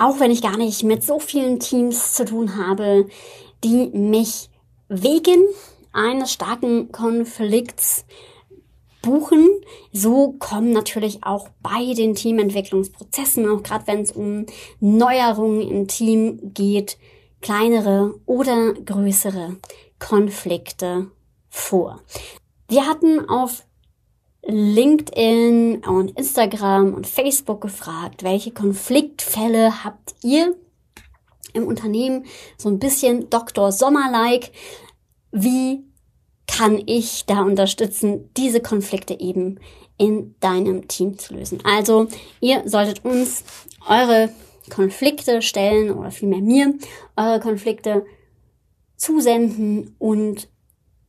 auch 0.00 0.18
wenn 0.18 0.30
ich 0.30 0.42
gar 0.42 0.56
nicht 0.56 0.82
mit 0.82 1.04
so 1.04 1.18
vielen 1.18 1.60
Teams 1.60 2.14
zu 2.14 2.24
tun 2.24 2.56
habe, 2.56 3.06
die 3.62 3.88
mich 3.88 4.48
wegen 4.88 5.44
eines 5.92 6.32
starken 6.32 6.90
Konflikts 6.90 8.04
buchen. 9.02 9.48
So 9.92 10.32
kommen 10.38 10.72
natürlich 10.72 11.22
auch 11.22 11.48
bei 11.62 11.94
den 11.94 12.14
Teamentwicklungsprozessen, 12.14 13.48
auch 13.48 13.62
gerade 13.62 13.86
wenn 13.86 14.00
es 14.00 14.12
um 14.12 14.46
Neuerungen 14.80 15.62
im 15.62 15.88
Team 15.88 16.52
geht, 16.54 16.98
kleinere 17.42 18.14
oder 18.26 18.74
größere 18.74 19.56
Konflikte 19.98 21.10
vor. 21.48 22.00
Wir 22.68 22.86
hatten 22.86 23.28
auf 23.28 23.64
LinkedIn 24.50 25.84
und 25.84 26.16
Instagram 26.18 26.94
und 26.94 27.06
Facebook 27.06 27.60
gefragt, 27.60 28.22
welche 28.22 28.50
Konfliktfälle 28.50 29.84
habt 29.84 30.14
ihr 30.22 30.54
im 31.52 31.66
Unternehmen? 31.66 32.26
So 32.56 32.68
ein 32.68 32.78
bisschen 32.78 33.30
Dr. 33.30 33.72
Sommer-like. 33.72 34.52
Wie 35.32 35.84
kann 36.46 36.82
ich 36.86 37.26
da 37.26 37.42
unterstützen, 37.42 38.30
diese 38.36 38.60
Konflikte 38.60 39.18
eben 39.18 39.60
in 39.96 40.34
deinem 40.40 40.88
Team 40.88 41.18
zu 41.18 41.34
lösen? 41.34 41.60
Also, 41.64 42.08
ihr 42.40 42.68
solltet 42.68 43.04
uns 43.04 43.44
eure 43.88 44.30
Konflikte 44.68 45.42
stellen 45.42 45.90
oder 45.90 46.10
vielmehr 46.10 46.40
mir 46.40 46.74
eure 47.16 47.40
Konflikte 47.40 48.04
zusenden 48.96 49.94
und 49.98 50.48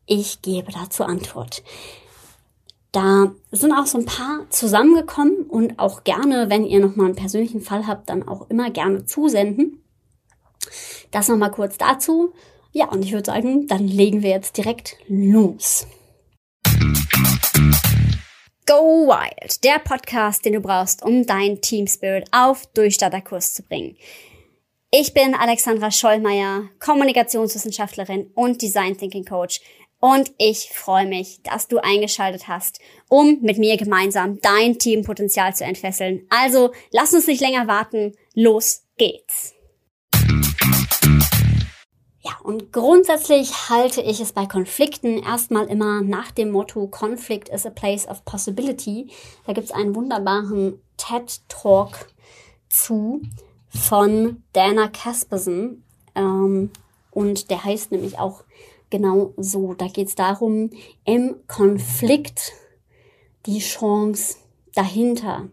ich 0.05 0.41
gebe 0.41 0.71
dazu 0.71 1.03
Antwort. 1.03 1.63
Da 2.91 3.31
sind 3.51 3.71
auch 3.71 3.85
so 3.85 3.99
ein 3.99 4.05
paar 4.05 4.49
zusammengekommen 4.49 5.43
und 5.43 5.79
auch 5.79 6.03
gerne, 6.03 6.49
wenn 6.49 6.65
ihr 6.65 6.81
nochmal 6.81 7.05
einen 7.05 7.15
persönlichen 7.15 7.61
Fall 7.61 7.87
habt, 7.87 8.09
dann 8.09 8.27
auch 8.27 8.49
immer 8.49 8.69
gerne 8.69 9.05
zusenden. 9.05 9.81
Das 11.09 11.29
nochmal 11.29 11.51
kurz 11.51 11.77
dazu. 11.77 12.33
Ja, 12.73 12.89
und 12.89 13.05
ich 13.05 13.13
würde 13.13 13.31
sagen, 13.31 13.67
dann 13.67 13.87
legen 13.87 14.23
wir 14.23 14.31
jetzt 14.31 14.57
direkt 14.57 14.97
los. 15.07 15.87
Go 18.65 19.07
Wild, 19.07 19.63
der 19.63 19.79
Podcast, 19.79 20.43
den 20.43 20.53
du 20.53 20.59
brauchst, 20.59 21.01
um 21.01 21.25
dein 21.25 21.61
Team 21.61 21.87
Spirit 21.87 22.27
auf 22.31 22.67
Durchstarterkurs 22.73 23.53
zu 23.53 23.63
bringen. 23.63 23.95
Ich 24.91 25.13
bin 25.13 25.33
Alexandra 25.33 25.91
Schollmeier, 25.91 26.63
Kommunikationswissenschaftlerin 26.79 28.31
und 28.35 28.61
Design 28.61 28.97
Thinking 28.97 29.23
Coach 29.23 29.61
und 30.01 30.33
ich 30.39 30.71
freue 30.73 31.05
mich, 31.05 31.41
dass 31.43 31.67
du 31.67 31.77
eingeschaltet 31.77 32.47
hast, 32.47 32.79
um 33.07 33.37
mit 33.41 33.59
mir 33.59 33.77
gemeinsam 33.77 34.41
dein 34.41 34.79
Teampotenzial 34.79 35.55
zu 35.55 35.63
entfesseln. 35.63 36.25
Also 36.29 36.71
lass 36.91 37.13
uns 37.13 37.27
nicht 37.27 37.39
länger 37.39 37.67
warten. 37.67 38.13
Los 38.33 38.83
geht's. 38.97 39.53
Ja, 42.23 42.31
und 42.43 42.73
grundsätzlich 42.73 43.69
halte 43.69 44.01
ich 44.01 44.19
es 44.19 44.33
bei 44.33 44.47
Konflikten 44.47 45.21
erstmal 45.21 45.67
immer 45.67 46.01
nach 46.01 46.31
dem 46.31 46.49
Motto 46.49 46.87
Conflict 46.87 47.49
is 47.49 47.67
a 47.67 47.69
place 47.69 48.07
of 48.07 48.25
possibility. 48.25 49.11
Da 49.45 49.53
gibt's 49.53 49.71
einen 49.71 49.95
wunderbaren 49.95 50.81
TED-Talk 50.97 52.07
zu 52.69 53.21
von 53.69 54.43
Dana 54.53 54.87
Casperson. 54.87 55.83
Ähm, 56.15 56.71
und 57.11 57.51
der 57.51 57.63
heißt 57.63 57.91
nämlich 57.91 58.17
auch 58.17 58.43
genau 58.91 59.33
so. 59.37 59.73
Da 59.73 59.87
geht 59.87 60.09
es 60.09 60.15
darum, 60.15 60.69
im 61.05 61.35
Konflikt 61.47 62.53
die 63.47 63.59
Chance 63.59 64.35
dahinter 64.75 65.49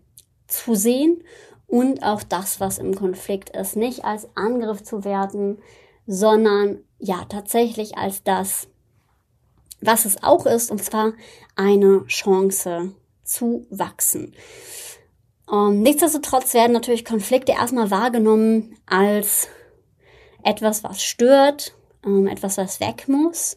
zu 0.47 0.75
sehen 0.75 1.22
und 1.66 2.03
auch 2.03 2.22
das, 2.22 2.61
was 2.61 2.78
im 2.78 2.94
Konflikt 2.94 3.50
ist, 3.50 3.77
nicht 3.77 4.05
als 4.05 4.28
Angriff 4.34 4.83
zu 4.83 5.05
werten, 5.05 5.59
sondern 6.06 6.78
ja 6.98 7.25
tatsächlich 7.28 7.97
als 7.97 8.22
das, 8.25 8.69
was 9.81 10.05
es 10.05 10.22
auch 10.22 10.47
ist, 10.47 10.70
und 10.70 10.82
zwar 10.82 11.12
eine 11.54 12.04
Chance 12.06 12.93
zu 13.22 13.66
wachsen. 13.71 14.34
Ähm, 15.53 15.82
nichtsdestotrotz 15.82 16.54
werden 16.54 16.72
natürlich 16.72 17.04
Konflikte 17.04 17.53
erstmal 17.53 17.91
wahrgenommen 17.91 18.77
als 18.87 19.48
etwas, 20.43 20.84
was 20.84 21.03
stört, 21.03 21.75
ähm, 22.04 22.26
etwas, 22.26 22.59
was 22.59 22.81
weg 22.81 23.09
muss. 23.09 23.56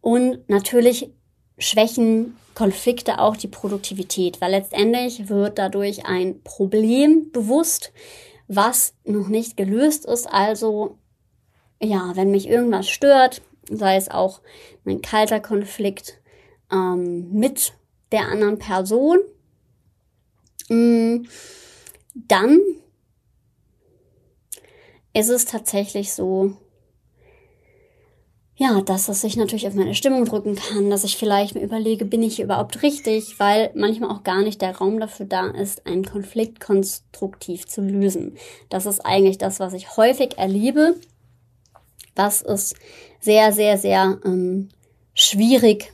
Und 0.00 0.48
natürlich 0.48 1.10
schwächen 1.58 2.36
Konflikte 2.54 3.18
auch 3.18 3.36
die 3.36 3.48
Produktivität, 3.48 4.40
weil 4.40 4.50
letztendlich 4.50 5.28
wird 5.28 5.58
dadurch 5.58 6.06
ein 6.06 6.42
Problem 6.42 7.30
bewusst, 7.32 7.92
was 8.48 8.94
noch 9.04 9.28
nicht 9.28 9.56
gelöst 9.56 10.04
ist. 10.04 10.26
Also, 10.26 10.98
ja, 11.80 12.12
wenn 12.14 12.30
mich 12.30 12.48
irgendwas 12.48 12.88
stört, 12.88 13.42
sei 13.70 13.96
es 13.96 14.10
auch 14.10 14.40
ein 14.84 15.00
kalter 15.00 15.40
Konflikt 15.40 16.20
ähm, 16.70 17.32
mit 17.32 17.72
der 18.10 18.26
anderen 18.26 18.58
Person, 18.58 19.18
mh, 20.68 20.76
mm, 20.76 21.28
dann 22.14 22.60
ist 25.14 25.28
es 25.28 25.44
tatsächlich 25.44 26.12
so, 26.12 26.56
ja, 28.62 28.80
dass 28.80 29.06
das 29.06 29.22
sich 29.22 29.36
natürlich 29.36 29.66
auf 29.66 29.74
meine 29.74 29.94
Stimmung 29.94 30.24
drücken 30.24 30.54
kann, 30.54 30.88
dass 30.88 31.02
ich 31.02 31.16
vielleicht 31.16 31.56
mir 31.56 31.62
überlege, 31.62 32.04
bin 32.04 32.22
ich 32.22 32.38
überhaupt 32.38 32.84
richtig, 32.84 33.40
weil 33.40 33.72
manchmal 33.74 34.10
auch 34.10 34.22
gar 34.22 34.42
nicht 34.42 34.62
der 34.62 34.76
Raum 34.76 35.00
dafür 35.00 35.26
da 35.26 35.48
ist, 35.48 35.84
einen 35.84 36.04
Konflikt 36.04 36.60
konstruktiv 36.60 37.66
zu 37.66 37.80
lösen. 37.80 38.36
Das 38.68 38.86
ist 38.86 39.00
eigentlich 39.00 39.38
das, 39.38 39.58
was 39.58 39.72
ich 39.72 39.96
häufig 39.96 40.38
erlebe, 40.38 40.94
was 42.14 42.40
es 42.40 42.74
sehr, 43.18 43.52
sehr, 43.52 43.78
sehr 43.78 44.20
ähm, 44.24 44.68
schwierig 45.12 45.92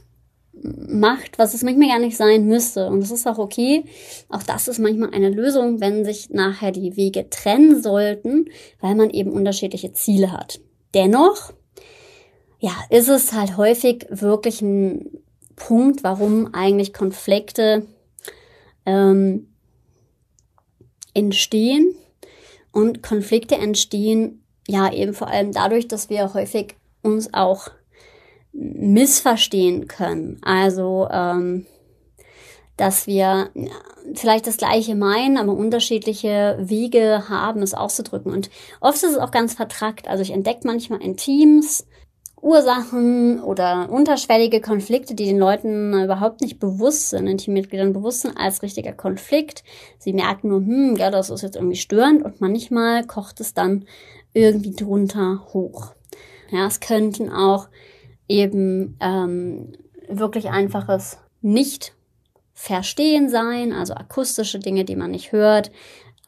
macht, 0.53 1.39
was 1.39 1.55
es 1.55 1.63
manchmal 1.63 1.89
gar 1.89 2.01
nicht 2.01 2.19
sein 2.19 2.45
müsste. 2.45 2.89
Und 2.89 3.01
das 3.01 3.11
ist 3.11 3.27
auch 3.27 3.39
okay. 3.39 3.85
Auch 4.29 4.43
das 4.43 4.69
ist 4.69 4.79
manchmal 4.79 5.15
eine 5.15 5.31
Lösung, 5.31 5.81
wenn 5.81 6.05
sich 6.05 6.29
nachher 6.29 6.73
die 6.73 6.97
Wege 6.99 7.31
trennen 7.31 7.83
sollten, 7.83 8.51
weil 8.81 8.95
man 8.95 9.09
eben 9.09 9.33
unterschiedliche 9.33 9.95
Ziele 9.95 10.33
hat. 10.33 10.61
Dennoch 10.93 11.55
ja, 12.59 12.73
ist 12.91 13.09
es 13.09 13.33
halt 13.33 13.57
häufig 13.57 14.07
wirklich 14.11 14.61
ein 14.63 15.23
Punkt, 15.57 16.03
warum 16.03 16.55
eigentlich 16.55 16.93
Konflikte 16.93 17.87
ähm, 18.87 19.49
entstehen. 21.15 21.95
Und 22.73 23.03
Konflikte 23.03 23.57
entstehen 23.57 24.43
ja 24.67 24.93
eben 24.93 25.15
vor 25.15 25.29
allem 25.29 25.53
dadurch, 25.53 25.89
dass 25.89 26.11
wir 26.11 26.35
häufig 26.35 26.77
uns 27.03 27.33
auch 27.33 27.71
missverstehen 28.53 29.89
können. 29.89 30.39
Also, 30.43 31.09
ähm, 31.11 31.67
dass 32.77 33.07
wir 33.07 33.51
vielleicht 34.15 34.47
das 34.47 34.57
Gleiche 34.57 34.95
meinen, 34.95 35.37
aber 35.37 35.53
unterschiedliche 35.53 36.57
Wege 36.61 37.29
haben, 37.29 37.63
es 37.63 37.75
auszudrücken. 37.75 38.33
Und 38.33 38.51
oft 38.81 38.97
ist 38.97 39.13
es 39.13 39.19
auch 39.19 39.31
ganz 39.31 39.55
vertrackt. 39.55 40.09
Also 40.09 40.23
ich 40.23 40.31
entdecke 40.31 40.67
manchmal 40.67 41.03
in 41.03 41.17
Teams 41.17 41.87
Ursachen 42.41 43.43
oder 43.43 43.91
unterschwellige 43.91 44.61
Konflikte, 44.61 45.15
die 45.15 45.27
den 45.27 45.39
Leuten 45.39 45.93
überhaupt 46.03 46.41
nicht 46.41 46.59
bewusst 46.59 47.11
sind, 47.11 47.27
den 47.27 47.39
Teammitgliedern 47.39 47.93
bewusst 47.93 48.23
sind 48.23 48.37
als 48.37 48.63
richtiger 48.63 48.93
Konflikt. 48.93 49.65
Sie 49.99 50.13
merken 50.13 50.49
nur, 50.49 50.61
hm, 50.61 50.97
ja, 50.97 51.11
das 51.11 51.31
ist 51.31 51.43
jetzt 51.43 51.57
irgendwie 51.57 51.77
störend 51.77 52.25
und 52.25 52.41
manchmal 52.41 53.05
kocht 53.07 53.41
es 53.41 53.55
dann 53.55 53.85
irgendwie 54.33 54.75
drunter 54.75 55.47
hoch. 55.53 55.93
Ja, 56.51 56.67
es 56.67 56.81
könnten 56.81 57.31
auch 57.31 57.69
eben 58.29 58.97
ähm, 59.01 59.73
wirklich 60.09 60.49
einfaches 60.51 61.19
nicht 61.41 61.95
Verstehen 62.61 63.29
sein, 63.29 63.73
also 63.73 63.95
akustische 63.95 64.59
Dinge, 64.59 64.85
die 64.85 64.97
man 64.97 65.13
nicht 65.13 65.31
hört, 65.31 65.71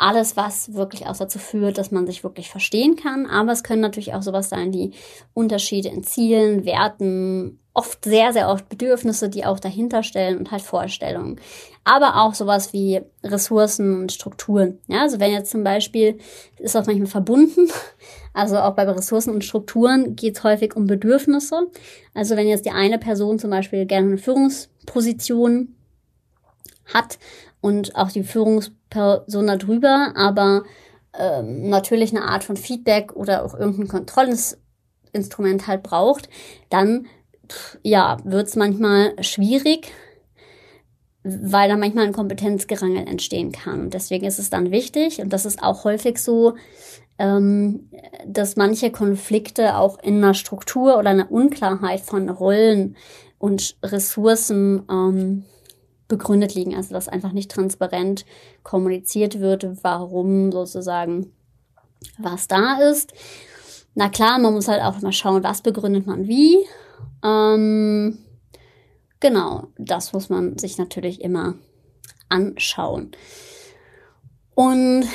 alles, 0.00 0.34
was 0.36 0.72
wirklich 0.72 1.06
auch 1.06 1.16
dazu 1.16 1.38
führt, 1.38 1.76
dass 1.76 1.90
man 1.90 2.06
sich 2.06 2.24
wirklich 2.24 2.48
verstehen 2.48 2.96
kann. 2.96 3.26
Aber 3.26 3.52
es 3.52 3.62
können 3.62 3.82
natürlich 3.82 4.14
auch 4.14 4.22
sowas 4.22 4.48
sein 4.48 4.72
wie 4.72 4.92
Unterschiede 5.34 5.90
in 5.90 6.02
Zielen, 6.02 6.64
Werten, 6.64 7.60
oft 7.74 8.04
sehr, 8.04 8.32
sehr 8.32 8.48
oft 8.48 8.68
Bedürfnisse, 8.70 9.28
die 9.28 9.44
auch 9.44 9.60
dahinter 9.60 10.02
stellen 10.02 10.38
und 10.38 10.50
halt 10.50 10.62
Vorstellungen. 10.62 11.38
Aber 11.84 12.16
auch 12.22 12.32
sowas 12.32 12.72
wie 12.72 13.02
Ressourcen 13.22 14.00
und 14.00 14.10
Strukturen. 14.10 14.78
Ja, 14.86 15.02
also 15.02 15.20
wenn 15.20 15.32
jetzt 15.32 15.50
zum 15.50 15.64
Beispiel, 15.64 16.18
ist 16.58 16.76
auch 16.76 16.86
manchmal 16.86 17.06
verbunden, 17.06 17.68
also 18.32 18.56
auch 18.56 18.74
bei 18.74 18.84
Ressourcen 18.84 19.34
und 19.34 19.44
Strukturen 19.44 20.16
geht 20.16 20.38
es 20.38 20.44
häufig 20.44 20.76
um 20.76 20.86
Bedürfnisse. 20.86 21.68
Also 22.14 22.36
wenn 22.36 22.48
jetzt 22.48 22.64
die 22.64 22.70
eine 22.70 22.98
Person 22.98 23.38
zum 23.38 23.50
Beispiel 23.50 23.84
gerne 23.84 24.08
eine 24.08 24.18
Führungsposition 24.18 25.76
hat 26.86 27.18
und 27.60 27.94
auch 27.96 28.10
die 28.10 28.24
Führungsperson 28.90 29.46
darüber, 29.46 30.12
aber 30.16 30.64
ähm, 31.18 31.68
natürlich 31.68 32.14
eine 32.14 32.24
Art 32.24 32.44
von 32.44 32.56
Feedback 32.56 33.12
oder 33.14 33.44
auch 33.44 33.54
irgendein 33.54 33.88
Kontrollinstrument 33.88 35.66
halt 35.66 35.82
braucht, 35.82 36.28
dann 36.68 37.06
ja, 37.82 38.18
wird 38.24 38.46
es 38.46 38.56
manchmal 38.56 39.14
schwierig, 39.22 39.92
weil 41.24 41.68
da 41.68 41.76
manchmal 41.76 42.06
ein 42.06 42.12
Kompetenzgerangel 42.12 43.06
entstehen 43.08 43.50
kann. 43.52 43.90
Deswegen 43.90 44.24
ist 44.24 44.38
es 44.38 44.50
dann 44.50 44.70
wichtig, 44.70 45.20
und 45.20 45.32
das 45.32 45.46
ist 45.46 45.62
auch 45.62 45.84
häufig 45.84 46.18
so, 46.18 46.54
ähm, 47.18 47.90
dass 48.26 48.56
manche 48.56 48.90
Konflikte 48.90 49.76
auch 49.76 49.98
in 49.98 50.18
einer 50.18 50.34
Struktur 50.34 50.96
oder 50.96 51.10
einer 51.10 51.30
Unklarheit 51.30 52.00
von 52.00 52.30
Rollen 52.30 52.96
und 53.38 53.76
Ressourcen 53.82 54.84
ähm, 54.88 55.44
begründet 56.10 56.54
liegen. 56.54 56.76
Also 56.76 56.92
dass 56.92 57.08
einfach 57.08 57.32
nicht 57.32 57.50
transparent 57.50 58.26
kommuniziert 58.62 59.40
wird, 59.40 59.82
warum 59.82 60.52
sozusagen 60.52 61.32
was 62.18 62.48
da 62.48 62.78
ist. 62.90 63.14
Na 63.94 64.10
klar, 64.10 64.38
man 64.38 64.52
muss 64.52 64.68
halt 64.68 64.82
auch 64.82 65.00
mal 65.00 65.12
schauen, 65.12 65.42
was 65.42 65.62
begründet 65.62 66.06
man 66.06 66.28
wie. 66.28 66.66
Ähm, 67.24 68.18
genau, 69.20 69.68
das 69.78 70.12
muss 70.12 70.28
man 70.28 70.58
sich 70.58 70.78
natürlich 70.78 71.22
immer 71.22 71.54
anschauen. 72.28 73.12
Und 74.54 75.06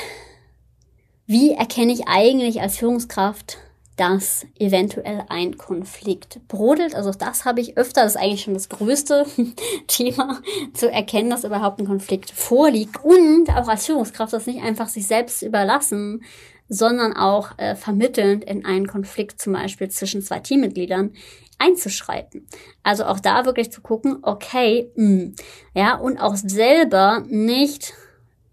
wie 1.26 1.52
erkenne 1.52 1.94
ich 1.94 2.08
eigentlich 2.08 2.62
als 2.62 2.78
Führungskraft, 2.78 3.58
dass 3.96 4.46
eventuell 4.60 5.24
ein 5.30 5.58
Konflikt 5.58 6.48
brodelt? 6.48 6.96
Also 6.96 7.12
das 7.12 7.46
habe 7.46 7.62
ich 7.62 7.78
öfter, 7.78 8.04
das 8.04 8.16
ist 8.16 8.22
eigentlich 8.22 8.44
schon 8.44 8.54
das 8.54 8.70
größte 8.70 9.26
Thema, 9.88 10.42
zu 10.74 10.92
erkennen, 10.92 11.30
dass 11.30 11.44
überhaupt 11.44 11.80
ein 11.80 11.88
Konflikt 11.88 12.32
vorliegt 12.32 13.04
und 13.04 13.50
auch 13.50 13.68
als 13.68 13.86
Führungskraft 13.86 14.34
das 14.34 14.48
nicht 14.48 14.64
einfach 14.64 14.90
sich 14.90 15.08
selbst 15.08 15.42
überlassen, 15.42 16.24
sondern 16.68 17.14
auch 17.14 17.58
äh, 17.58 17.76
vermittelnd 17.76 18.44
in 18.44 18.66
einen 18.66 18.88
Konflikt 18.88 19.40
zum 19.40 19.54
Beispiel 19.54 19.90
zwischen 19.90 20.22
zwei 20.22 20.40
Teammitgliedern 20.40 21.14
einzuschreiten. 21.58 22.48
Also 22.84 23.06
auch 23.06 23.20
da 23.20 23.46
wirklich 23.46 23.72
zu 23.72 23.82
gucken, 23.82 24.18
okay, 24.24 24.92
mh, 24.96 25.08
hm, 25.08 25.36
ja, 25.74 25.96
und 25.96 26.18
auch 26.20 26.36
selber 26.36 27.24
nicht 27.28 27.94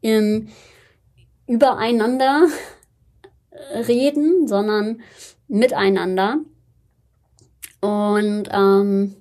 im 0.00 0.48
übereinander 1.46 2.46
reden, 3.86 4.46
sondern 4.46 5.00
miteinander. 5.48 6.38
Und 7.80 8.48
ähm, 8.52 9.16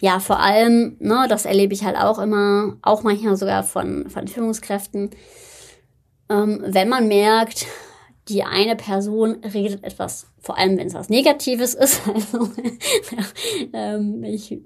ja, 0.00 0.20
vor 0.20 0.40
allem, 0.40 0.96
ne, 1.00 1.26
das 1.28 1.44
erlebe 1.44 1.74
ich 1.74 1.84
halt 1.84 1.96
auch 1.96 2.18
immer, 2.18 2.76
auch 2.82 3.02
manchmal 3.02 3.36
sogar 3.36 3.62
von, 3.64 4.08
von 4.10 4.28
Führungskräften, 4.28 5.10
ähm, 6.28 6.62
wenn 6.66 6.88
man 6.88 7.08
merkt, 7.08 7.66
die 8.28 8.42
eine 8.42 8.74
Person 8.74 9.36
redet 9.44 9.84
etwas, 9.84 10.26
vor 10.40 10.58
allem 10.58 10.76
wenn 10.78 10.88
es 10.88 10.94
was 10.94 11.08
Negatives 11.08 11.74
ist. 11.74 12.02
Also, 12.14 12.50
ähm, 13.72 14.24
ich 14.24 14.58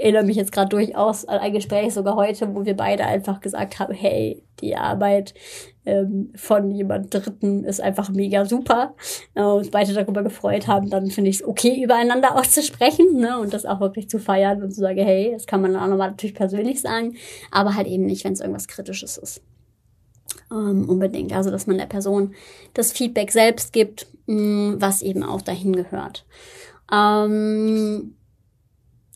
erinnere 0.00 0.24
mich 0.24 0.36
jetzt 0.36 0.52
gerade 0.52 0.68
durchaus 0.68 1.24
an 1.24 1.38
ein 1.38 1.52
Gespräch 1.52 1.94
sogar 1.94 2.16
heute, 2.16 2.54
wo 2.54 2.64
wir 2.64 2.76
beide 2.76 3.04
einfach 3.04 3.40
gesagt 3.40 3.78
haben, 3.78 3.94
hey, 3.94 4.42
die 4.60 4.76
Arbeit 4.76 5.34
ähm, 5.86 6.32
von 6.34 6.70
jemand 6.70 7.12
Dritten 7.12 7.64
ist 7.64 7.80
einfach 7.80 8.10
mega 8.10 8.44
super. 8.44 8.94
Äh, 9.34 9.42
uns 9.42 9.70
beide 9.70 9.92
darüber 9.92 10.22
gefreut 10.22 10.66
haben, 10.66 10.90
dann 10.90 11.10
finde 11.10 11.30
ich 11.30 11.36
es 11.36 11.44
okay, 11.44 11.82
übereinander 11.82 12.36
auszusprechen 12.36 13.16
ne? 13.16 13.38
und 13.38 13.52
das 13.52 13.66
auch 13.66 13.80
wirklich 13.80 14.08
zu 14.08 14.18
feiern 14.18 14.62
und 14.62 14.72
zu 14.72 14.80
sagen, 14.80 15.04
hey, 15.04 15.32
das 15.32 15.46
kann 15.46 15.60
man 15.60 15.72
dann 15.72 15.82
auch 15.82 15.88
nochmal 15.88 16.10
natürlich 16.10 16.34
persönlich 16.34 16.80
sagen, 16.80 17.16
aber 17.50 17.74
halt 17.74 17.86
eben 17.86 18.06
nicht, 18.06 18.24
wenn 18.24 18.32
es 18.32 18.40
irgendwas 18.40 18.68
Kritisches 18.68 19.16
ist 19.18 19.42
ähm, 20.50 20.88
unbedingt. 20.88 21.32
Also, 21.32 21.50
dass 21.50 21.66
man 21.66 21.78
der 21.78 21.86
Person 21.86 22.34
das 22.74 22.92
Feedback 22.92 23.30
selbst 23.30 23.72
gibt, 23.72 24.06
mh, 24.26 24.34
mm, 24.36 24.80
was 24.80 25.02
eben 25.02 25.22
auch 25.22 25.42
dahin 25.42 25.74
gehört. 25.74 26.24
Ähm, 26.92 28.14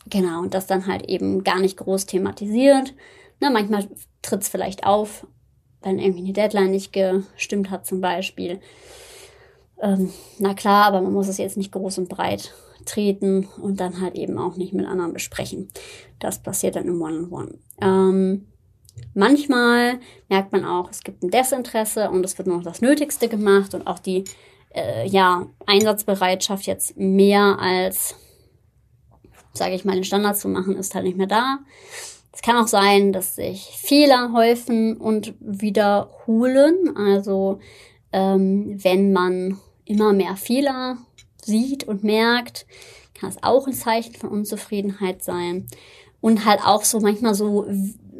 genau, 0.09 0.41
und 0.41 0.53
das 0.53 0.67
dann 0.67 0.87
halt 0.87 1.03
eben 1.07 1.43
gar 1.43 1.59
nicht 1.59 1.77
groß 1.77 2.05
thematisiert. 2.05 2.93
Na, 3.39 3.49
manchmal 3.49 3.87
tritt 4.21 4.41
es 4.41 4.49
vielleicht 4.49 4.85
auf, 4.85 5.25
wenn 5.81 5.99
irgendwie 5.99 6.23
eine 6.23 6.33
Deadline 6.33 6.71
nicht 6.71 6.93
gestimmt 6.93 7.69
hat 7.69 7.85
zum 7.85 8.01
Beispiel. 8.01 8.59
Ähm, 9.81 10.11
na 10.39 10.53
klar, 10.53 10.85
aber 10.85 11.01
man 11.01 11.13
muss 11.13 11.27
es 11.27 11.37
jetzt 11.37 11.57
nicht 11.57 11.71
groß 11.71 11.99
und 11.99 12.09
breit 12.09 12.53
treten 12.85 13.47
und 13.61 13.79
dann 13.79 14.01
halt 14.01 14.15
eben 14.15 14.37
auch 14.37 14.55
nicht 14.55 14.73
mit 14.73 14.85
anderen 14.85 15.13
besprechen. 15.13 15.69
Das 16.19 16.39
passiert 16.39 16.75
dann 16.75 16.87
im 16.87 17.01
One-on-One. 17.01 17.57
-on 17.79 17.79
-One. 17.79 18.15
Ähm, 18.15 18.45
Manchmal 19.13 19.99
merkt 20.29 20.51
man 20.51 20.65
auch, 20.65 20.89
es 20.89 21.03
gibt 21.03 21.23
ein 21.23 21.31
Desinteresse 21.31 22.09
und 22.09 22.23
es 22.25 22.37
wird 22.37 22.47
nur 22.47 22.57
noch 22.57 22.63
das 22.63 22.81
Nötigste 22.81 23.27
gemacht 23.27 23.73
und 23.73 23.87
auch 23.87 23.99
die 23.99 24.25
äh, 24.73 25.07
ja, 25.07 25.47
Einsatzbereitschaft 25.65 26.65
jetzt 26.67 26.97
mehr 26.97 27.57
als, 27.59 28.15
sage 29.53 29.75
ich 29.75 29.85
mal, 29.85 29.95
den 29.95 30.03
Standard 30.03 30.37
zu 30.37 30.47
machen, 30.47 30.75
ist 30.75 30.95
halt 30.95 31.05
nicht 31.05 31.17
mehr 31.17 31.27
da. 31.27 31.59
Es 32.31 32.41
kann 32.41 32.57
auch 32.57 32.67
sein, 32.67 33.11
dass 33.11 33.35
sich 33.35 33.61
Fehler 33.81 34.31
häufen 34.33 34.97
und 34.97 35.33
wiederholen. 35.39 36.95
Also 36.95 37.59
ähm, 38.11 38.77
wenn 38.83 39.11
man 39.11 39.59
immer 39.85 40.13
mehr 40.13 40.35
Fehler 40.35 40.97
sieht 41.43 41.83
und 41.85 42.03
merkt, 42.03 42.65
kann 43.13 43.29
es 43.29 43.43
auch 43.43 43.67
ein 43.67 43.73
Zeichen 43.73 44.15
von 44.15 44.29
Unzufriedenheit 44.29 45.23
sein. 45.23 45.67
Und 46.21 46.45
halt 46.45 46.59
auch 46.63 46.83
so 46.83 46.99
manchmal 46.99 47.33
so 47.33 47.65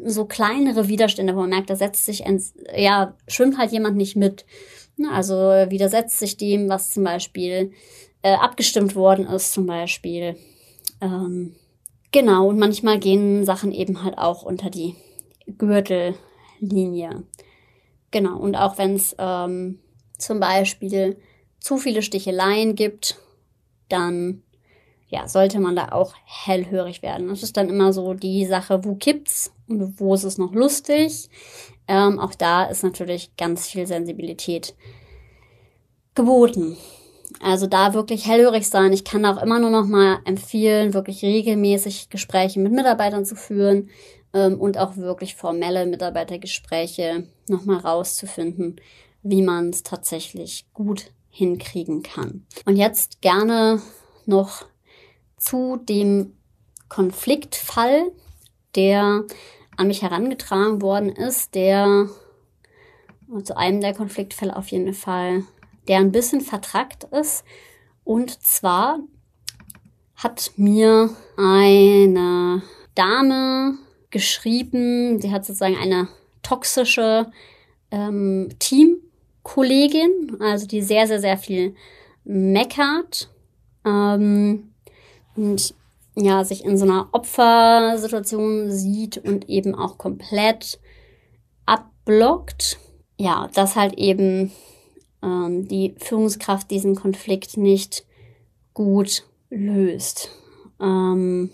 so 0.04 0.24
kleinere 0.24 0.88
Widerstände, 0.88 1.34
wo 1.34 1.40
man 1.40 1.50
merkt, 1.50 1.70
da 1.70 1.76
setzt 1.76 2.06
sich, 2.06 2.24
ins, 2.24 2.54
ja, 2.74 3.14
schwimmt 3.28 3.58
halt 3.58 3.72
jemand 3.72 3.96
nicht 3.96 4.16
mit. 4.16 4.46
Also 5.12 5.34
widersetzt 5.34 6.18
sich 6.18 6.36
dem, 6.36 6.68
was 6.68 6.92
zum 6.92 7.04
Beispiel 7.04 7.72
äh, 8.22 8.34
abgestimmt 8.34 8.94
worden 8.94 9.26
ist, 9.26 9.52
zum 9.52 9.66
Beispiel. 9.66 10.36
Ähm, 11.00 11.54
genau, 12.12 12.48
und 12.48 12.58
manchmal 12.58 12.98
gehen 12.98 13.44
Sachen 13.44 13.72
eben 13.72 14.02
halt 14.04 14.18
auch 14.18 14.42
unter 14.42 14.70
die 14.70 14.94
Gürtellinie. 15.58 17.24
Genau, 18.10 18.38
und 18.38 18.56
auch 18.56 18.78
wenn 18.78 18.94
es 18.94 19.14
ähm, 19.18 19.78
zum 20.18 20.40
Beispiel 20.40 21.16
zu 21.60 21.76
viele 21.76 22.02
Sticheleien 22.02 22.74
gibt, 22.74 23.16
dann 23.88 24.42
ja, 25.08 25.26
sollte 25.26 25.58
man 25.58 25.74
da 25.74 25.88
auch 25.90 26.14
hellhörig 26.24 27.02
werden. 27.02 27.28
Das 27.28 27.42
ist 27.42 27.56
dann 27.56 27.68
immer 27.68 27.92
so 27.92 28.14
die 28.14 28.46
Sache, 28.46 28.84
wo 28.84 28.94
kippt's 28.94 29.52
und 29.68 29.98
wo 29.98 30.14
ist 30.14 30.24
es 30.24 30.38
noch 30.38 30.52
lustig. 30.52 31.28
Ähm, 31.88 32.20
auch 32.20 32.34
da 32.34 32.64
ist 32.64 32.84
natürlich 32.84 33.36
ganz 33.36 33.66
viel 33.66 33.86
Sensibilität 33.86 34.74
geboten. 36.14 36.76
Also 37.42 37.66
da 37.66 37.94
wirklich 37.94 38.26
hellhörig 38.26 38.68
sein. 38.68 38.92
Ich 38.92 39.04
kann 39.04 39.24
auch 39.24 39.42
immer 39.42 39.58
nur 39.58 39.70
noch 39.70 39.86
mal 39.86 40.18
empfehlen, 40.24 40.92
wirklich 40.92 41.22
regelmäßig 41.22 42.10
Gespräche 42.10 42.60
mit 42.60 42.72
Mitarbeitern 42.72 43.24
zu 43.24 43.34
führen 43.34 43.88
ähm, 44.34 44.60
und 44.60 44.76
auch 44.78 44.96
wirklich 44.96 45.34
formelle 45.34 45.86
Mitarbeitergespräche 45.86 47.26
noch 47.48 47.64
mal 47.64 47.78
rauszufinden, 47.78 48.76
wie 49.22 49.42
man 49.42 49.70
es 49.70 49.82
tatsächlich 49.82 50.66
gut 50.74 51.12
hinkriegen 51.30 52.02
kann. 52.02 52.46
Und 52.66 52.76
jetzt 52.76 53.22
gerne 53.22 53.80
noch 54.26 54.66
zu 55.38 55.76
dem 55.76 56.34
Konfliktfall, 56.88 58.10
der 58.74 59.24
an 59.76 59.86
mich 59.86 60.02
herangetragen 60.02 60.82
worden 60.82 61.08
ist, 61.08 61.54
der 61.54 62.08
zu 63.44 63.56
einem 63.56 63.80
der 63.80 63.94
Konfliktfälle 63.94 64.56
auf 64.56 64.68
jeden 64.68 64.92
Fall, 64.92 65.44
der 65.88 65.98
ein 65.98 66.12
bisschen 66.12 66.40
vertrackt 66.40 67.04
ist. 67.04 67.44
Und 68.04 68.42
zwar 68.42 69.00
hat 70.16 70.52
mir 70.56 71.10
eine 71.36 72.62
Dame 72.94 73.78
geschrieben, 74.10 75.20
sie 75.20 75.30
hat 75.30 75.44
sozusagen 75.44 75.76
eine 75.76 76.08
toxische 76.42 77.30
ähm, 77.90 78.48
Teamkollegin, 78.58 80.36
also 80.40 80.66
die 80.66 80.82
sehr, 80.82 81.06
sehr, 81.06 81.20
sehr 81.20 81.38
viel 81.38 81.74
meckert. 82.24 83.30
Ähm, 83.84 84.72
und 85.36 85.74
ja, 86.16 86.44
sich 86.44 86.64
in 86.64 86.76
so 86.76 86.84
einer 86.84 87.08
Opfersituation 87.12 88.70
sieht 88.70 89.18
und 89.18 89.48
eben 89.48 89.74
auch 89.74 89.96
komplett 89.96 90.80
abblockt. 91.66 92.78
Ja, 93.18 93.48
dass 93.54 93.76
halt 93.76 93.94
eben 93.94 94.50
ähm, 95.22 95.68
die 95.68 95.94
Führungskraft 95.98 96.70
diesen 96.70 96.94
Konflikt 96.94 97.56
nicht 97.56 98.04
gut 98.74 99.24
löst 99.50 100.30
ähm, 100.80 101.50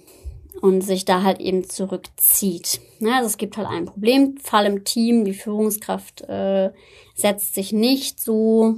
und 0.61 0.83
sich 0.83 1.05
da 1.05 1.23
halt 1.23 1.41
eben 1.41 1.69
zurückzieht. 1.69 2.81
Ja, 3.01 3.17
also 3.17 3.27
es 3.27 3.39
gibt 3.39 3.57
halt 3.57 3.69
einen 3.69 3.87
Problemfall 3.87 4.67
im 4.67 4.85
Team, 4.85 5.25
die 5.25 5.35
Führungskraft 5.35 6.23
äh, 6.23 6.71
setzt 7.15 7.55
sich 7.55 7.73
nicht 7.73 8.21
so 8.21 8.77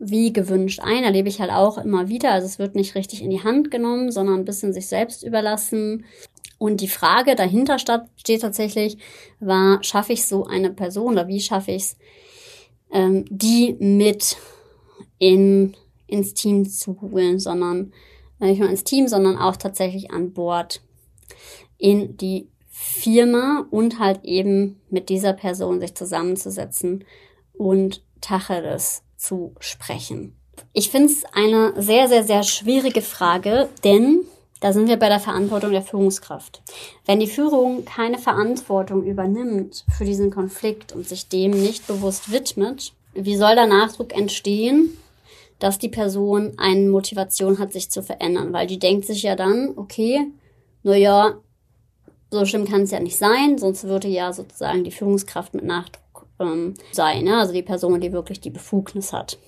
wie 0.00 0.32
gewünscht 0.32 0.80
ein. 0.80 1.04
Erlebe 1.04 1.28
ich 1.28 1.40
halt 1.40 1.50
auch 1.50 1.76
immer 1.78 2.08
wieder. 2.08 2.32
Also 2.32 2.46
es 2.46 2.58
wird 2.58 2.74
nicht 2.74 2.94
richtig 2.94 3.22
in 3.22 3.30
die 3.30 3.44
Hand 3.44 3.70
genommen, 3.70 4.10
sondern 4.10 4.36
ein 4.36 4.44
bisschen 4.44 4.72
sich 4.72 4.86
selbst 4.86 5.22
überlassen. 5.22 6.06
Und 6.58 6.80
die 6.80 6.88
Frage 6.88 7.36
dahinter 7.36 7.78
steht 7.78 8.42
tatsächlich, 8.42 8.98
war, 9.40 9.82
schaffe 9.82 10.12
ich 10.12 10.26
so 10.26 10.46
eine 10.46 10.70
Person 10.70 11.12
oder 11.12 11.28
wie 11.28 11.40
schaffe 11.40 11.72
ich 11.72 11.82
es, 11.82 11.96
ähm, 12.92 13.24
die 13.28 13.76
mit 13.78 14.36
in, 15.18 15.74
ins 16.06 16.34
Team 16.34 16.68
zu 16.68 17.00
holen, 17.00 17.38
sondern 17.38 17.92
nicht 18.38 18.60
nur 18.60 18.70
ins 18.70 18.84
Team, 18.84 19.06
sondern 19.06 19.36
auch 19.38 19.56
tatsächlich 19.56 20.10
an 20.10 20.32
Bord 20.32 20.80
in 21.78 22.16
die 22.16 22.48
Firma 22.68 23.66
und 23.70 23.98
halt 23.98 24.24
eben 24.24 24.80
mit 24.88 25.08
dieser 25.10 25.34
Person 25.34 25.80
sich 25.80 25.94
zusammenzusetzen 25.94 27.04
und 27.52 28.02
Tacheles 28.20 29.02
zu 29.16 29.54
sprechen. 29.60 30.34
Ich 30.72 30.90
finde 30.90 31.12
es 31.12 31.24
eine 31.32 31.74
sehr, 31.76 32.08
sehr, 32.08 32.24
sehr 32.24 32.42
schwierige 32.42 33.02
Frage, 33.02 33.68
denn 33.84 34.24
da 34.60 34.72
sind 34.72 34.88
wir 34.88 34.98
bei 34.98 35.08
der 35.08 35.20
Verantwortung 35.20 35.72
der 35.72 35.82
Führungskraft. 35.82 36.62
Wenn 37.06 37.18
die 37.18 37.26
Führung 37.26 37.84
keine 37.84 38.18
Verantwortung 38.18 39.04
übernimmt 39.04 39.84
für 39.96 40.04
diesen 40.04 40.30
Konflikt 40.30 40.92
und 40.92 41.08
sich 41.08 41.28
dem 41.28 41.52
nicht 41.52 41.86
bewusst 41.86 42.30
widmet, 42.30 42.92
wie 43.14 43.36
soll 43.36 43.54
der 43.54 43.66
Nachdruck 43.66 44.14
entstehen, 44.14 44.96
dass 45.58 45.78
die 45.78 45.88
Person 45.88 46.52
eine 46.58 46.88
Motivation 46.88 47.58
hat, 47.58 47.72
sich 47.72 47.90
zu 47.90 48.02
verändern? 48.02 48.52
Weil 48.52 48.66
die 48.66 48.78
denkt 48.78 49.06
sich 49.06 49.22
ja 49.22 49.34
dann, 49.34 49.72
okay, 49.76 50.26
naja, 50.82 51.34
so 52.30 52.44
schlimm 52.44 52.66
kann 52.66 52.82
es 52.82 52.90
ja 52.90 53.00
nicht 53.00 53.16
sein, 53.16 53.58
sonst 53.58 53.84
würde 53.84 54.08
ja 54.08 54.32
sozusagen 54.32 54.84
die 54.84 54.92
Führungskraft 54.92 55.54
mit 55.54 55.64
Nachdruck 55.64 56.26
ähm, 56.38 56.74
sein, 56.92 57.24
ne? 57.24 57.38
also 57.38 57.52
die 57.52 57.62
Person, 57.62 58.00
die 58.00 58.12
wirklich 58.12 58.40
die 58.40 58.50
Befugnis 58.50 59.12
hat. 59.12 59.38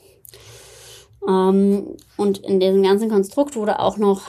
Ähm, 1.26 1.96
und 2.16 2.38
in 2.38 2.58
diesem 2.58 2.82
ganzen 2.82 3.08
Konstrukt 3.08 3.54
wurde 3.54 3.78
auch 3.78 3.98
noch 3.98 4.22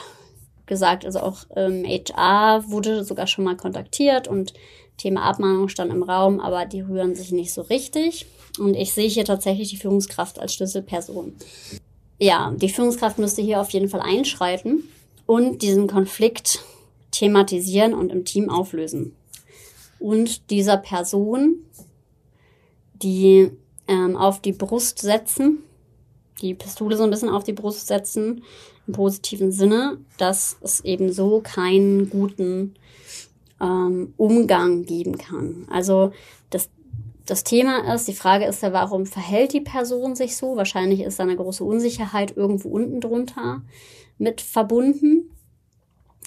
gesagt, 0.66 1.04
also 1.04 1.20
auch 1.20 1.44
ähm, 1.56 1.84
HR 1.84 2.64
wurde 2.68 3.04
sogar 3.04 3.26
schon 3.26 3.44
mal 3.44 3.56
kontaktiert 3.56 4.28
und 4.28 4.54
Thema 4.96 5.22
Abmahnung 5.22 5.68
stand 5.68 5.92
im 5.92 6.02
Raum, 6.02 6.40
aber 6.40 6.66
die 6.66 6.80
rühren 6.80 7.14
sich 7.14 7.32
nicht 7.32 7.52
so 7.52 7.62
richtig. 7.62 8.26
Und 8.58 8.74
ich 8.74 8.92
sehe 8.92 9.08
hier 9.08 9.24
tatsächlich 9.24 9.70
die 9.70 9.76
Führungskraft 9.76 10.38
als 10.38 10.54
Schlüsselperson. 10.54 11.34
Ja, 12.18 12.52
die 12.56 12.68
Führungskraft 12.68 13.18
müsste 13.18 13.42
hier 13.42 13.60
auf 13.60 13.70
jeden 13.70 13.88
Fall 13.88 14.02
einschreiten 14.02 14.84
und 15.26 15.62
diesen 15.62 15.88
Konflikt 15.88 16.60
thematisieren 17.10 17.92
und 17.92 18.12
im 18.12 18.24
Team 18.24 18.48
auflösen. 18.50 19.16
Und 19.98 20.50
dieser 20.50 20.76
Person 20.76 21.64
die 23.02 23.50
ähm, 23.86 24.16
auf 24.16 24.40
die 24.40 24.52
Brust 24.52 24.98
setzen, 24.98 25.62
die 26.40 26.54
Pistole 26.54 26.96
so 26.96 27.04
ein 27.04 27.10
bisschen 27.10 27.28
auf 27.28 27.44
die 27.44 27.52
Brust 27.52 27.86
setzen 27.86 28.42
im 28.86 28.94
positiven 28.94 29.52
Sinne, 29.52 29.98
dass 30.18 30.58
es 30.60 30.80
eben 30.80 31.12
so 31.12 31.40
keinen 31.40 32.10
guten 32.10 32.74
ähm, 33.60 34.12
Umgang 34.16 34.84
geben 34.84 35.16
kann. 35.16 35.66
Also 35.70 36.12
das, 36.50 36.68
das 37.24 37.44
Thema 37.44 37.94
ist, 37.94 38.08
die 38.08 38.14
Frage 38.14 38.44
ist 38.46 38.62
ja, 38.62 38.72
warum 38.72 39.06
verhält 39.06 39.52
die 39.52 39.60
Person 39.60 40.14
sich 40.14 40.36
so? 40.36 40.56
Wahrscheinlich 40.56 41.00
ist 41.00 41.18
da 41.18 41.22
eine 41.22 41.36
große 41.36 41.64
Unsicherheit 41.64 42.36
irgendwo 42.36 42.68
unten 42.68 43.00
drunter 43.00 43.62
mit 44.18 44.40
verbunden. 44.40 45.30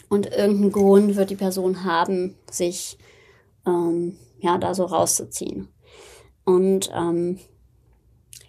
Und 0.10 0.28
irgendeinen 0.28 0.72
Grund 0.72 1.16
wird 1.18 1.30
die 1.30 1.36
Person 1.36 1.84
haben, 1.84 2.36
sich 2.50 2.98
ähm, 3.66 4.16
ja 4.40 4.58
da 4.58 4.74
so 4.74 4.86
rauszuziehen. 4.86 5.68
Und 6.46 6.90
ähm, 6.94 7.40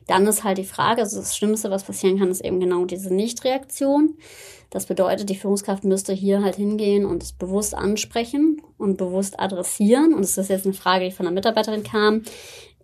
dann 0.09 0.27
ist 0.27 0.43
halt 0.43 0.59
die 0.59 0.65
Frage, 0.65 1.03
also 1.03 1.19
das 1.19 1.37
Schlimmste, 1.37 1.71
was 1.71 1.85
passieren 1.85 2.19
kann, 2.19 2.31
ist 2.31 2.45
eben 2.45 2.61
genau 2.61 2.87
diese 2.87 3.15
Nichtreaktion. 3.15 4.17
Das 4.71 4.87
bedeutet, 4.87 5.29
die 5.29 5.37
Führungskraft 5.37 5.85
müsste 5.85 6.13
hier 6.15 6.43
halt 6.43 6.57
hingehen 6.57 7.05
und 7.05 7.23
es 7.23 7.33
bewusst 7.33 7.75
ansprechen 7.75 8.61
und 8.79 8.97
bewusst 8.97 9.39
adressieren. 9.39 10.15
Und 10.15 10.25
es 10.25 10.37
ist 10.37 10.49
jetzt 10.49 10.65
eine 10.65 10.75
Frage, 10.75 11.05
die 11.05 11.11
von 11.11 11.25
der 11.25 11.33
Mitarbeiterin 11.33 11.85
kam. 11.85 12.23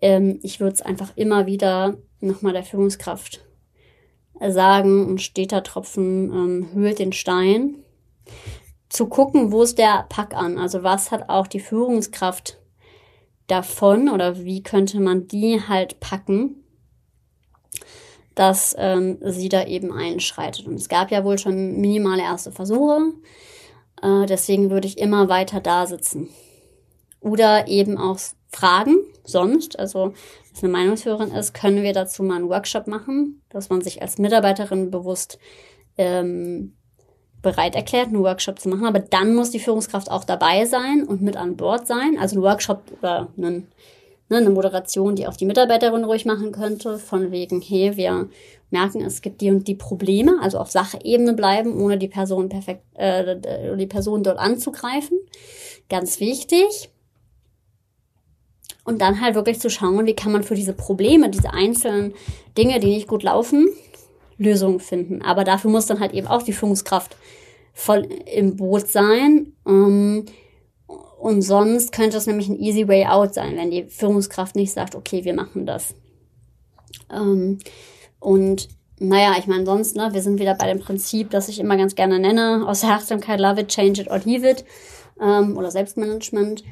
Ähm, 0.02 0.38
ich 0.42 0.60
würde 0.60 0.74
es 0.74 0.82
einfach 0.82 1.12
immer 1.16 1.46
wieder 1.46 1.96
nochmal 2.20 2.52
der 2.52 2.62
Führungskraft 2.62 3.44
sagen 4.40 5.06
und 5.06 5.22
steter 5.22 5.62
Tropfen 5.62 6.30
ähm, 6.30 6.68
höhlt 6.74 6.98
den 6.98 7.12
Stein. 7.12 7.76
Zu 8.90 9.06
gucken, 9.06 9.50
wo 9.50 9.62
ist 9.62 9.78
der 9.78 10.04
Pack 10.08 10.34
an? 10.34 10.58
Also 10.58 10.82
was 10.82 11.10
hat 11.10 11.30
auch 11.30 11.46
die 11.46 11.60
Führungskraft 11.60 12.58
davon 13.46 14.08
oder 14.08 14.44
wie 14.44 14.62
könnte 14.62 15.00
man 15.00 15.26
die 15.26 15.60
halt 15.66 16.00
packen? 16.00 16.63
Dass 18.34 18.74
ähm, 18.78 19.18
sie 19.22 19.48
da 19.48 19.64
eben 19.66 19.92
einschreitet. 19.92 20.66
Und 20.66 20.74
es 20.74 20.88
gab 20.88 21.10
ja 21.10 21.24
wohl 21.24 21.38
schon 21.38 21.80
minimale 21.80 22.22
erste 22.22 22.52
Versuche. 22.52 23.12
Äh, 24.02 24.26
deswegen 24.26 24.70
würde 24.70 24.88
ich 24.88 24.98
immer 24.98 25.28
weiter 25.28 25.60
da 25.60 25.86
sitzen. 25.86 26.28
Oder 27.20 27.68
eben 27.68 27.96
auch 27.96 28.18
fragen, 28.52 28.98
sonst, 29.24 29.78
also 29.78 30.12
was 30.52 30.62
eine 30.62 30.72
Meinungsführerin 30.72 31.32
ist, 31.32 31.54
können 31.54 31.82
wir 31.82 31.92
dazu 31.92 32.22
mal 32.22 32.36
einen 32.36 32.48
Workshop 32.48 32.86
machen, 32.86 33.42
dass 33.48 33.70
man 33.70 33.80
sich 33.80 34.02
als 34.02 34.18
Mitarbeiterin 34.18 34.90
bewusst 34.90 35.38
ähm, 35.96 36.74
bereit 37.42 37.74
erklärt, 37.74 38.08
einen 38.08 38.22
Workshop 38.22 38.58
zu 38.58 38.68
machen. 38.68 38.86
Aber 38.86 38.98
dann 38.98 39.34
muss 39.34 39.50
die 39.50 39.60
Führungskraft 39.60 40.10
auch 40.10 40.24
dabei 40.24 40.64
sein 40.64 41.04
und 41.04 41.22
mit 41.22 41.36
an 41.36 41.56
Bord 41.56 41.86
sein. 41.86 42.18
Also 42.18 42.36
ein 42.36 42.42
Workshop 42.42 42.82
oder 43.00 43.28
einen 43.36 43.68
ne, 44.28 44.38
eine 44.38 44.50
Moderation, 44.50 45.16
die 45.16 45.26
auch 45.26 45.36
die 45.36 45.46
Mitarbeiterin 45.46 46.04
ruhig 46.04 46.24
machen 46.24 46.52
könnte, 46.52 46.98
von 46.98 47.30
wegen, 47.30 47.60
hey, 47.60 47.96
wir 47.96 48.28
merken, 48.70 49.02
es 49.02 49.22
gibt 49.22 49.40
die 49.40 49.50
und 49.50 49.68
die 49.68 49.74
Probleme, 49.74 50.38
also 50.42 50.58
auf 50.58 50.70
Sachebene 50.70 51.34
bleiben, 51.34 51.80
ohne 51.80 51.98
die 51.98 52.08
Person 52.08 52.48
perfekt, 52.48 52.82
äh, 52.94 53.76
die 53.76 53.86
Person 53.86 54.22
dort 54.22 54.38
anzugreifen. 54.38 55.18
Ganz 55.88 56.20
wichtig. 56.20 56.90
Und 58.84 59.00
dann 59.00 59.20
halt 59.20 59.34
wirklich 59.34 59.60
zu 59.60 59.70
schauen, 59.70 60.04
wie 60.06 60.14
kann 60.14 60.32
man 60.32 60.42
für 60.42 60.54
diese 60.54 60.74
Probleme, 60.74 61.30
diese 61.30 61.54
einzelnen 61.54 62.12
Dinge, 62.58 62.80
die 62.80 62.88
nicht 62.88 63.08
gut 63.08 63.22
laufen, 63.22 63.68
Lösungen 64.36 64.80
finden. 64.80 65.22
Aber 65.22 65.44
dafür 65.44 65.70
muss 65.70 65.86
dann 65.86 66.00
halt 66.00 66.12
eben 66.12 66.26
auch 66.26 66.42
die 66.42 66.52
Führungskraft 66.52 67.16
voll 67.72 68.06
im 68.32 68.56
Boot 68.56 68.88
sein. 68.88 69.54
Ähm, 69.66 70.26
und 71.24 71.40
sonst 71.40 71.92
könnte 71.92 72.18
es 72.18 72.26
nämlich 72.26 72.50
ein 72.50 72.60
easy 72.60 72.86
way 72.86 73.06
out 73.06 73.32
sein, 73.32 73.56
wenn 73.56 73.70
die 73.70 73.84
Führungskraft 73.84 74.56
nicht 74.56 74.72
sagt, 74.72 74.94
okay, 74.94 75.24
wir 75.24 75.32
machen 75.32 75.64
das. 75.64 75.94
Ähm, 77.10 77.60
und 78.20 78.68
naja, 78.98 79.34
ich 79.38 79.46
meine, 79.46 79.64
sonst, 79.64 79.96
ne, 79.96 80.10
wir 80.12 80.20
sind 80.20 80.38
wieder 80.38 80.54
bei 80.54 80.66
dem 80.66 80.80
Prinzip, 80.80 81.30
das 81.30 81.48
ich 81.48 81.60
immer 81.60 81.78
ganz 81.78 81.94
gerne 81.94 82.18
nenne, 82.18 82.68
aus 82.68 82.82
der 82.82 82.90
Achtsamkeit, 82.90 83.40
love 83.40 83.58
it, 83.58 83.68
change 83.68 84.02
it 84.02 84.10
or 84.10 84.18
leave 84.18 84.46
it, 84.46 84.66
ähm, 85.18 85.56
oder 85.56 85.70
Selbstmanagement. 85.70 86.62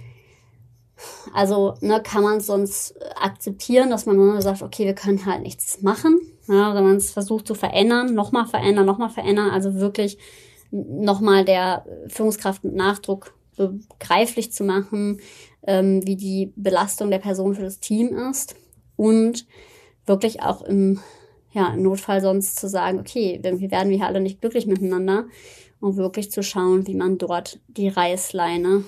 Also, 1.33 1.77
ne, 1.81 2.03
kann 2.03 2.23
man 2.23 2.41
sonst 2.41 2.95
akzeptieren, 3.19 3.89
dass 3.89 4.05
man 4.05 4.17
nur 4.17 4.43
sagt, 4.43 4.61
okay, 4.61 4.85
wir 4.85 4.95
können 4.95 5.25
halt 5.25 5.41
nichts 5.41 5.81
machen, 5.81 6.21
ja, 6.47 6.75
wenn 6.75 6.85
man 6.85 6.97
es 6.97 7.11
versucht 7.11 7.47
zu 7.47 7.55
verändern, 7.55 8.13
nochmal 8.13 8.45
verändern, 8.45 8.85
nochmal 8.85 9.09
verändern, 9.09 9.49
also 9.49 9.77
wirklich 9.77 10.19
nochmal 10.71 11.47
der 11.47 11.87
Führungskraft 12.09 12.65
mit 12.65 12.75
Nachdruck 12.75 13.33
begreiflich 13.57 14.53
zu 14.53 14.65
machen, 14.65 15.21
ähm, 15.67 16.05
wie 16.07 16.17
die 16.17 16.53
Belastung 16.57 17.11
der 17.11 17.19
Person 17.19 17.55
für 17.55 17.63
das 17.63 17.81
Team 17.81 18.17
ist 18.31 18.57
und 18.97 19.47
wirklich 20.07 20.43
auch 20.43 20.63
im, 20.63 21.01
ja, 21.53 21.73
im 21.73 21.83
Notfall 21.83 22.21
sonst 22.21 22.59
zu 22.59 22.69
sagen, 22.69 22.99
okay, 22.99 23.41
irgendwie 23.43 23.71
werden 23.71 23.91
wir 23.91 23.97
hier 23.97 24.07
alle 24.07 24.21
nicht 24.21 24.41
glücklich 24.41 24.67
miteinander 24.67 25.27
und 25.81 25.97
wirklich 25.97 26.31
zu 26.31 26.43
schauen, 26.43 26.87
wie 26.87 26.95
man 26.95 27.19
dort 27.19 27.61
die 27.69 27.89
Reißleine 27.89 28.85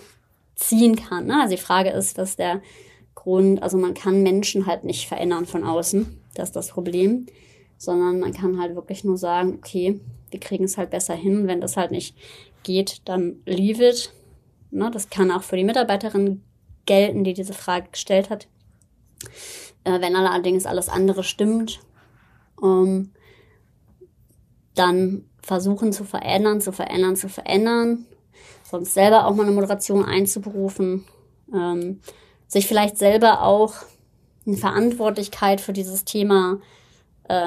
ziehen 0.54 0.97
kann. 0.97 1.26
Ne? 1.26 1.40
Also 1.40 1.56
die 1.56 1.62
Frage 1.62 1.90
ist, 1.90 2.16
was 2.16 2.37
der 2.37 2.62
Grund, 3.14 3.62
also 3.62 3.76
man 3.76 3.94
kann 3.94 4.23
Menschen 4.23 4.66
halt 4.66 4.85
nicht 4.85 5.09
verändern 5.09 5.47
von 5.47 5.64
außen, 5.64 6.21
das 6.35 6.50
ist 6.50 6.56
das 6.56 6.68
Problem, 6.68 7.26
sondern 7.78 8.21
man 8.21 8.33
kann 8.33 8.61
halt 8.61 8.75
wirklich 8.75 9.04
nur 9.04 9.18
sagen, 9.18 9.54
okay, 9.56 10.00
wir 10.30 10.40
kriegen 10.40 10.64
es 10.64 10.78
halt 10.78 10.90
besser 10.90 11.14
hin, 11.14 11.47
wenn 11.47 11.61
das 11.61 11.76
halt 11.76 11.90
nicht 11.90 12.16
geht, 12.62 13.02
dann 13.04 13.37
leave 13.47 13.88
it, 13.88 14.12
Ne? 14.75 14.90
Das 14.90 15.09
kann 15.09 15.31
auch 15.31 15.43
für 15.43 15.57
die 15.57 15.64
Mitarbeiterin 15.64 16.43
gelten, 16.87 17.25
die 17.25 17.33
diese 17.33 17.54
Frage 17.54 17.88
gestellt 17.93 18.28
hat. 18.28 18.49
Äh, 19.85 20.00
wenn 20.00 20.16
allerdings 20.16 20.66
alles 20.66 20.88
andere 20.88 21.25
stimmt, 21.25 21.81
ähm, 22.62 23.12
dann 24.75 25.25
versuchen 25.40 25.93
zu 25.93 26.04
verändern, 26.04 26.61
zu 26.61 26.73
verändern, 26.73 27.16
zu 27.16 27.28
verändern, 27.28 28.07
sonst 28.64 28.95
selber 28.95 29.26
auch 29.26 29.35
mal 29.35 29.45
eine 29.45 29.52
Moderation 29.52 30.04
einzuberufen, 30.04 31.04
ähm, 31.54 32.00
sich 32.49 32.66
vielleicht 32.66 32.99
selber 32.99 33.43
auch 33.43 33.75
eine 34.47 34.57
Verantwortlichkeit 34.57 35.61
für 35.61 35.73
dieses 35.73 36.04
Thema 36.04 36.54
äh, 36.54 36.84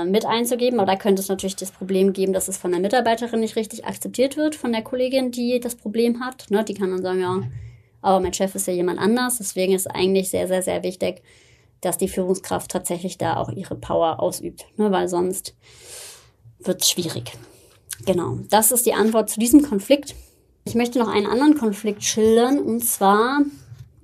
mit 0.06 0.26
einzugeben. 0.26 0.80
Aber 0.80 0.92
da 0.92 0.98
könnte 0.98 1.22
es 1.22 1.30
natürlich 1.30 1.56
das 1.56 1.72
Problem 1.72 2.14
geben, 2.14 2.34
dass 2.34 2.48
es 2.48 2.58
von 2.58 2.72
der 2.72 2.80
Mitarbeiterin 2.80 3.40
nicht 3.40 3.56
richtig 3.56 3.86
akzeptiert 3.86 4.36
wird, 4.36 4.56
von 4.56 4.72
der 4.72 4.82
Kollegin, 4.82 5.32
die 5.32 5.60
das 5.60 5.76
Problem 5.76 6.20
hat. 6.20 6.50
Ne? 6.50 6.64
Die 6.64 6.74
kann 6.74 6.90
dann 6.90 7.04
sagen, 7.04 7.22
ja, 7.22 7.42
aber 8.02 8.20
mein 8.20 8.34
Chef 8.34 8.56
ist 8.56 8.68
ja 8.68 8.74
jemand 8.74 9.00
anders. 9.00 9.38
Deswegen 9.38 9.74
ist 9.74 9.88
eigentlich 9.88 10.30
sehr, 10.30 10.48
sehr, 10.48 10.64
sehr 10.64 10.84
wichtig, 10.84 11.22
dass 11.82 11.98
die 11.98 12.08
Führungskraft 12.08 12.72
tatsächlich 12.72 13.18
da 13.18 13.38
auch 13.38 13.50
ihre 13.50 13.76
Power 13.76 14.20
ausübt. 14.20 14.66
Ne? 14.78 14.92
Weil 14.92 15.08
sonst 15.08 15.56
wird 16.60 16.82
es 16.82 16.90
schwierig. 16.90 17.34
Genau, 18.06 18.40
das 18.50 18.72
ist 18.72 18.86
die 18.86 18.94
Antwort 18.94 19.30
zu 19.30 19.40
diesem 19.40 19.62
Konflikt. 19.62 20.16
Ich 20.66 20.76
möchte 20.76 21.00
noch 21.00 21.08
einen 21.08 21.28
anderen 21.28 21.58
Konflikt 21.58 22.04
schildern, 22.04 22.60
und 22.60 22.84
zwar 22.84 23.40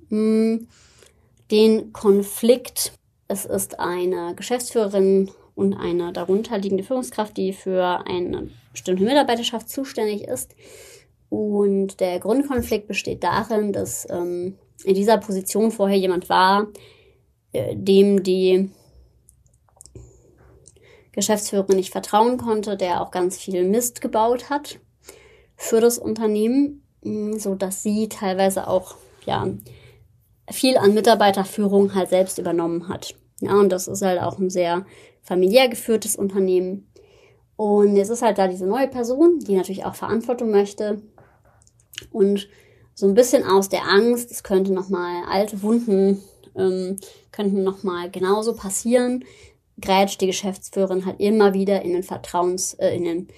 mh, 0.08 0.10
hm, 0.10 0.68
den 1.50 1.92
Konflikt. 1.92 2.92
Es 3.28 3.44
ist 3.44 3.78
eine 3.78 4.34
Geschäftsführerin 4.34 5.30
und 5.54 5.74
eine 5.74 6.12
darunterliegende 6.12 6.84
Führungskraft, 6.84 7.36
die 7.36 7.52
für 7.52 8.06
eine 8.06 8.50
bestimmte 8.72 9.04
Mitarbeiterschaft 9.04 9.68
zuständig 9.68 10.24
ist. 10.24 10.54
Und 11.28 12.00
der 12.00 12.18
Grundkonflikt 12.20 12.86
besteht 12.86 13.24
darin, 13.24 13.72
dass 13.72 14.08
ähm, 14.10 14.58
in 14.84 14.94
dieser 14.94 15.18
Position 15.18 15.70
vorher 15.70 15.98
jemand 15.98 16.28
war, 16.28 16.68
äh, 17.52 17.74
dem 17.76 18.22
die 18.22 18.70
Geschäftsführerin 21.12 21.76
nicht 21.76 21.92
vertrauen 21.92 22.38
konnte, 22.38 22.76
der 22.76 23.00
auch 23.00 23.10
ganz 23.10 23.38
viel 23.38 23.64
Mist 23.64 24.00
gebaut 24.00 24.50
hat 24.50 24.80
für 25.56 25.80
das 25.80 25.98
Unternehmen, 25.98 26.82
mm, 27.02 27.34
so 27.36 27.54
dass 27.54 27.82
sie 27.82 28.08
teilweise 28.08 28.66
auch 28.66 28.96
ja 29.24 29.46
viel 30.50 30.76
an 30.76 30.94
Mitarbeiterführung 30.94 31.94
halt 31.94 32.10
selbst 32.10 32.38
übernommen 32.38 32.88
hat. 32.88 33.14
Ja, 33.40 33.54
und 33.54 33.70
das 33.70 33.88
ist 33.88 34.02
halt 34.02 34.20
auch 34.20 34.38
ein 34.38 34.50
sehr 34.50 34.84
familiär 35.24 35.68
geführtes 35.68 36.14
Unternehmen. 36.14 36.86
Und 37.56 37.96
jetzt 37.96 38.10
ist 38.10 38.22
halt 38.22 38.38
da 38.38 38.46
diese 38.46 38.66
neue 38.66 38.88
Person, 38.88 39.40
die 39.40 39.56
natürlich 39.56 39.84
auch 39.84 39.94
Verantwortung 39.94 40.50
möchte 40.50 41.02
und 42.10 42.48
so 42.94 43.06
ein 43.06 43.14
bisschen 43.14 43.44
aus 43.44 43.68
der 43.68 43.88
Angst, 43.88 44.30
es 44.30 44.42
könnte 44.42 44.72
nochmal 44.72 45.24
alte 45.28 45.62
Wunden, 45.62 46.22
ähm, 46.56 46.96
könnten 47.32 47.64
nochmal 47.64 48.10
genauso 48.10 48.54
passieren, 48.54 49.24
grätscht 49.80 50.20
die 50.20 50.26
Geschäftsführerin 50.26 51.04
halt 51.04 51.18
immer 51.18 51.54
wieder 51.54 51.82
in 51.82 51.92
den 51.92 52.04
Vertrauens, 52.04 52.74
äh, 52.74 52.94
in 52.94 53.04
den 53.04 53.28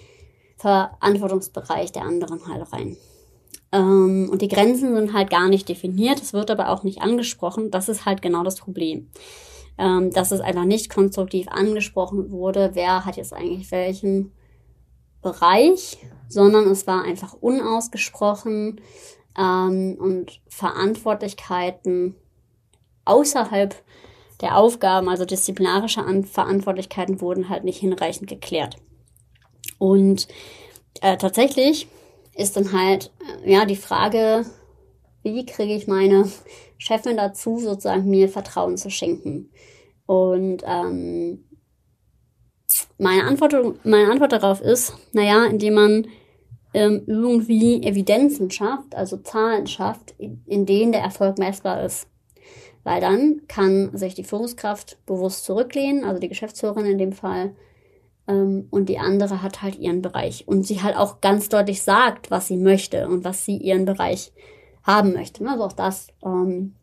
Verantwortungsbereich 0.58 1.92
der 1.92 2.02
anderen 2.02 2.46
halt 2.46 2.72
rein. 2.72 2.96
Ähm, 3.72 4.28
und 4.30 4.42
die 4.42 4.48
Grenzen 4.48 4.94
sind 4.94 5.12
halt 5.12 5.30
gar 5.30 5.48
nicht 5.48 5.68
definiert, 5.68 6.20
es 6.20 6.32
wird 6.32 6.50
aber 6.50 6.70
auch 6.70 6.82
nicht 6.82 7.02
angesprochen. 7.02 7.70
Das 7.70 7.88
ist 7.88 8.04
halt 8.04 8.22
genau 8.22 8.42
das 8.42 8.56
Problem. 8.56 9.10
Ähm, 9.78 10.10
dass 10.10 10.30
es 10.30 10.40
einfach 10.40 10.64
nicht 10.64 10.88
konstruktiv 10.88 11.48
angesprochen 11.48 12.30
wurde, 12.30 12.70
wer 12.72 13.04
hat 13.04 13.16
jetzt 13.16 13.34
eigentlich 13.34 13.70
welchen 13.70 14.32
Bereich, 15.20 15.98
sondern 16.28 16.70
es 16.70 16.86
war 16.86 17.04
einfach 17.04 17.34
unausgesprochen 17.34 18.80
ähm, 19.36 19.96
und 19.98 20.40
Verantwortlichkeiten 20.48 22.14
außerhalb 23.04 23.74
der 24.40 24.56
Aufgaben, 24.56 25.08
also 25.08 25.24
disziplinarische 25.24 26.02
An 26.02 26.24
Verantwortlichkeiten, 26.24 27.20
wurden 27.20 27.48
halt 27.48 27.64
nicht 27.64 27.78
hinreichend 27.78 28.28
geklärt. 28.28 28.76
Und 29.78 30.28
äh, 31.00 31.16
tatsächlich 31.16 31.88
ist 32.34 32.56
dann 32.56 32.72
halt 32.72 33.12
äh, 33.44 33.52
ja 33.52 33.64
die 33.64 33.76
Frage, 33.76 34.44
wie 35.34 35.46
kriege 35.46 35.74
ich 35.74 35.86
meine 35.86 36.30
Chefin 36.78 37.16
dazu, 37.16 37.58
sozusagen 37.58 38.08
mir 38.08 38.28
Vertrauen 38.28 38.76
zu 38.76 38.90
schenken? 38.90 39.50
Und 40.06 40.62
ähm, 40.66 41.44
meine 42.98 43.24
Antwort, 43.24 43.84
meine 43.84 44.10
Antwort 44.10 44.32
darauf 44.32 44.60
ist, 44.60 44.94
naja, 45.12 45.44
indem 45.46 45.74
man 45.74 46.06
ähm, 46.74 47.02
irgendwie 47.06 47.82
Evidenzen 47.82 48.50
schafft, 48.50 48.94
also 48.94 49.16
Zahlen 49.18 49.66
schafft, 49.66 50.14
in, 50.18 50.66
denen 50.66 50.92
der 50.92 51.02
Erfolg 51.02 51.38
messbar 51.38 51.84
ist. 51.84 52.08
Weil 52.84 53.00
dann 53.00 53.42
kann 53.48 53.96
sich 53.96 54.14
die 54.14 54.24
Führungskraft 54.24 54.98
bewusst 55.06 55.44
zurücklehnen, 55.44 56.04
also 56.04 56.20
die 56.20 56.28
Geschäftsführerin 56.28 56.86
in 56.86 56.98
dem 56.98 57.12
Fall, 57.12 57.56
ähm, 58.28 58.68
und 58.70 58.88
die 58.88 58.98
andere 58.98 59.42
hat 59.42 59.62
halt 59.62 59.78
ihren 59.78 60.02
Bereich. 60.02 60.46
Und 60.46 60.66
sie 60.66 60.82
halt 60.82 60.96
auch 60.96 61.20
ganz 61.20 61.48
deutlich 61.48 61.82
sagt, 61.82 62.30
was 62.30 62.48
sie 62.48 62.56
möchte 62.56 63.08
und 63.08 63.24
was 63.24 63.44
sie 63.44 63.56
ihren 63.56 63.84
Bereich 63.84 64.32
haben 64.86 65.12
möchte. 65.12 65.46
Also 65.46 65.64
auch 65.64 65.72
das 65.72 66.08
ähm, 66.24 66.74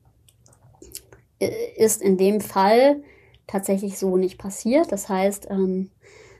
ist 1.78 2.02
in 2.02 2.18
dem 2.18 2.42
Fall 2.42 3.02
tatsächlich 3.48 3.98
so 3.98 4.18
nicht 4.18 4.38
passiert. 4.38 4.92
Das 4.92 5.10
heißt, 5.10 5.48
ähm, 5.50 5.90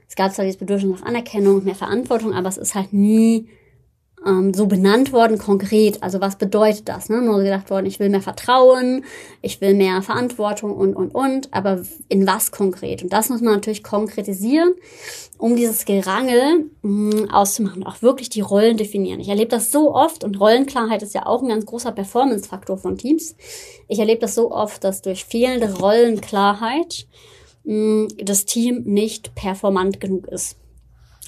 es 0.08 0.16
gab 0.16 0.32
zwar 0.32 0.44
dieses 0.44 0.58
Bedürfnis 0.58 1.00
nach 1.00 1.06
Anerkennung, 1.06 1.64
mehr 1.64 1.74
Verantwortung, 1.74 2.34
aber 2.34 2.48
es 2.48 2.58
ist 2.58 2.74
halt 2.74 2.92
nie 2.92 3.48
ähm, 4.26 4.54
so 4.54 4.66
benannt 4.66 5.12
worden, 5.12 5.38
konkret. 5.38 6.02
Also 6.02 6.20
was 6.20 6.36
bedeutet 6.36 6.88
das? 6.88 7.08
Ne? 7.08 7.20
Nur 7.20 7.42
gedacht 7.42 7.70
worden, 7.70 7.86
ich 7.86 8.00
will 8.00 8.08
mehr 8.08 8.22
Vertrauen, 8.22 9.04
ich 9.42 9.60
will 9.60 9.74
mehr 9.74 10.02
Verantwortung 10.02 10.72
und, 10.74 10.94
und, 10.94 11.14
und. 11.14 11.52
Aber 11.52 11.82
in 12.08 12.26
was 12.26 12.50
konkret? 12.50 13.02
Und 13.02 13.12
das 13.12 13.28
muss 13.28 13.40
man 13.40 13.54
natürlich 13.54 13.82
konkretisieren, 13.82 14.74
um 15.38 15.56
dieses 15.56 15.84
Gerangel 15.84 16.70
mh, 16.82 17.12
hm, 17.12 17.30
auszumachen. 17.30 17.84
Auch 17.84 18.02
wirklich 18.02 18.28
die 18.30 18.40
Rollen 18.40 18.76
definieren. 18.76 19.20
Ich 19.20 19.28
erlebe 19.28 19.50
das 19.50 19.70
so 19.70 19.94
oft 19.94 20.24
und 20.24 20.40
Rollenklarheit 20.40 21.02
ist 21.02 21.14
ja 21.14 21.26
auch 21.26 21.42
ein 21.42 21.48
ganz 21.48 21.66
großer 21.66 21.92
Performance-Faktor 21.92 22.78
von 22.78 22.96
Teams. 22.96 23.36
Ich 23.88 23.98
erlebe 23.98 24.20
das 24.20 24.34
so 24.34 24.50
oft, 24.50 24.84
dass 24.84 25.02
durch 25.02 25.24
fehlende 25.24 25.74
Rollenklarheit 25.74 27.06
mh, 27.64 27.74
hm, 27.74 28.08
das 28.22 28.44
Team 28.46 28.82
nicht 28.84 29.34
performant 29.34 30.00
genug 30.00 30.26
ist. 30.28 30.56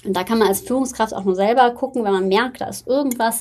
Und 0.05 0.13
da 0.13 0.23
kann 0.23 0.37
man 0.37 0.47
als 0.47 0.61
Führungskraft 0.61 1.13
auch 1.13 1.23
nur 1.23 1.35
selber 1.35 1.71
gucken, 1.71 2.03
wenn 2.03 2.13
man 2.13 2.27
merkt, 2.27 2.61
da 2.61 2.67
ist 2.67 2.87
irgendwas, 2.87 3.39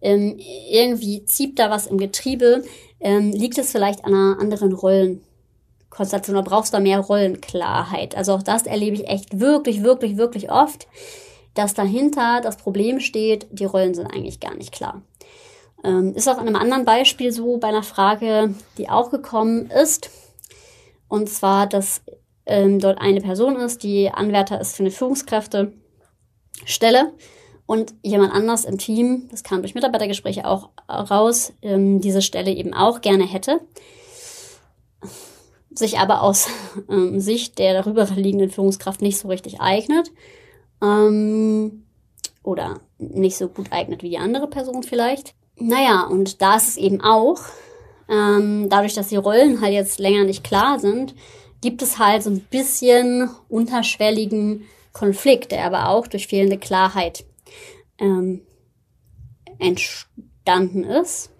ähm, 0.00 0.38
irgendwie 0.38 1.24
zieht 1.24 1.58
da 1.58 1.70
was 1.70 1.86
im 1.86 1.98
Getriebe, 1.98 2.64
ähm, 3.00 3.32
liegt 3.32 3.58
es 3.58 3.70
vielleicht 3.72 4.04
an 4.04 4.14
einer 4.14 4.40
anderen 4.40 4.72
Rollenkonstellation 4.72 6.36
oder 6.36 6.48
brauchst 6.48 6.72
du 6.72 6.78
da 6.78 6.82
mehr 6.82 7.00
Rollenklarheit? 7.00 8.16
Also 8.16 8.34
auch 8.34 8.42
das 8.42 8.66
erlebe 8.66 8.96
ich 8.96 9.08
echt 9.08 9.40
wirklich, 9.40 9.82
wirklich, 9.82 10.16
wirklich 10.16 10.50
oft, 10.50 10.86
dass 11.54 11.74
dahinter 11.74 12.40
das 12.42 12.56
Problem 12.56 13.00
steht, 13.00 13.46
die 13.50 13.64
Rollen 13.64 13.94
sind 13.94 14.06
eigentlich 14.06 14.40
gar 14.40 14.54
nicht 14.54 14.72
klar. 14.72 15.02
Ähm, 15.82 16.14
ist 16.14 16.28
auch 16.28 16.40
in 16.40 16.46
einem 16.46 16.56
anderen 16.56 16.84
Beispiel 16.84 17.32
so 17.32 17.58
bei 17.58 17.68
einer 17.68 17.82
Frage, 17.82 18.54
die 18.78 18.88
auch 18.88 19.10
gekommen 19.10 19.70
ist. 19.70 20.10
Und 21.08 21.28
zwar, 21.28 21.66
dass 21.66 22.02
ähm, 22.46 22.78
dort 22.78 23.00
eine 23.00 23.20
Person 23.20 23.56
ist, 23.56 23.82
die 23.82 24.10
Anwärter 24.10 24.60
ist 24.60 24.76
für 24.76 24.82
eine 24.82 24.90
Führungskräfte 24.90 25.72
Stelle 26.64 27.12
und 27.66 27.94
jemand 28.02 28.32
anders 28.32 28.64
im 28.64 28.78
Team, 28.78 29.28
das 29.30 29.44
kam 29.44 29.62
durch 29.62 29.74
Mitarbeitergespräche 29.74 30.44
auch 30.44 30.70
raus, 30.88 31.52
ähm, 31.62 32.00
diese 32.00 32.20
Stelle 32.22 32.50
eben 32.50 32.74
auch 32.74 33.00
gerne 33.00 33.24
hätte, 33.24 33.60
sich 35.72 35.98
aber 35.98 36.22
aus 36.22 36.48
ähm, 36.90 37.20
Sicht 37.20 37.58
der 37.58 37.74
darüber 37.74 38.06
liegenden 38.06 38.50
Führungskraft 38.50 39.02
nicht 39.02 39.18
so 39.18 39.28
richtig 39.28 39.60
eignet 39.60 40.10
ähm, 40.82 41.84
oder 42.42 42.80
nicht 42.98 43.36
so 43.36 43.48
gut 43.48 43.70
eignet 43.70 44.02
wie 44.02 44.10
die 44.10 44.18
andere 44.18 44.48
Person 44.48 44.82
vielleicht. 44.82 45.34
Naja, 45.56 46.02
und 46.02 46.42
da 46.42 46.56
ist 46.56 46.68
es 46.68 46.76
eben 46.76 47.00
auch, 47.02 47.38
dadurch, 48.08 48.94
dass 48.94 49.06
die 49.06 49.16
Rollen 49.16 49.60
halt 49.60 49.72
jetzt 49.72 50.00
länger 50.00 50.24
nicht 50.24 50.42
klar 50.42 50.80
sind, 50.80 51.14
gibt 51.60 51.80
es 51.80 52.00
halt 52.00 52.24
so 52.24 52.30
ein 52.30 52.40
bisschen 52.40 53.30
unterschwelligen 53.48 54.64
Konflikt, 54.92 55.52
der 55.52 55.64
aber 55.64 55.88
auch 55.88 56.06
durch 56.06 56.26
fehlende 56.26 56.58
Klarheit 56.58 57.24
ähm, 57.98 58.42
entstanden 59.58 60.84
ist. 60.84 61.30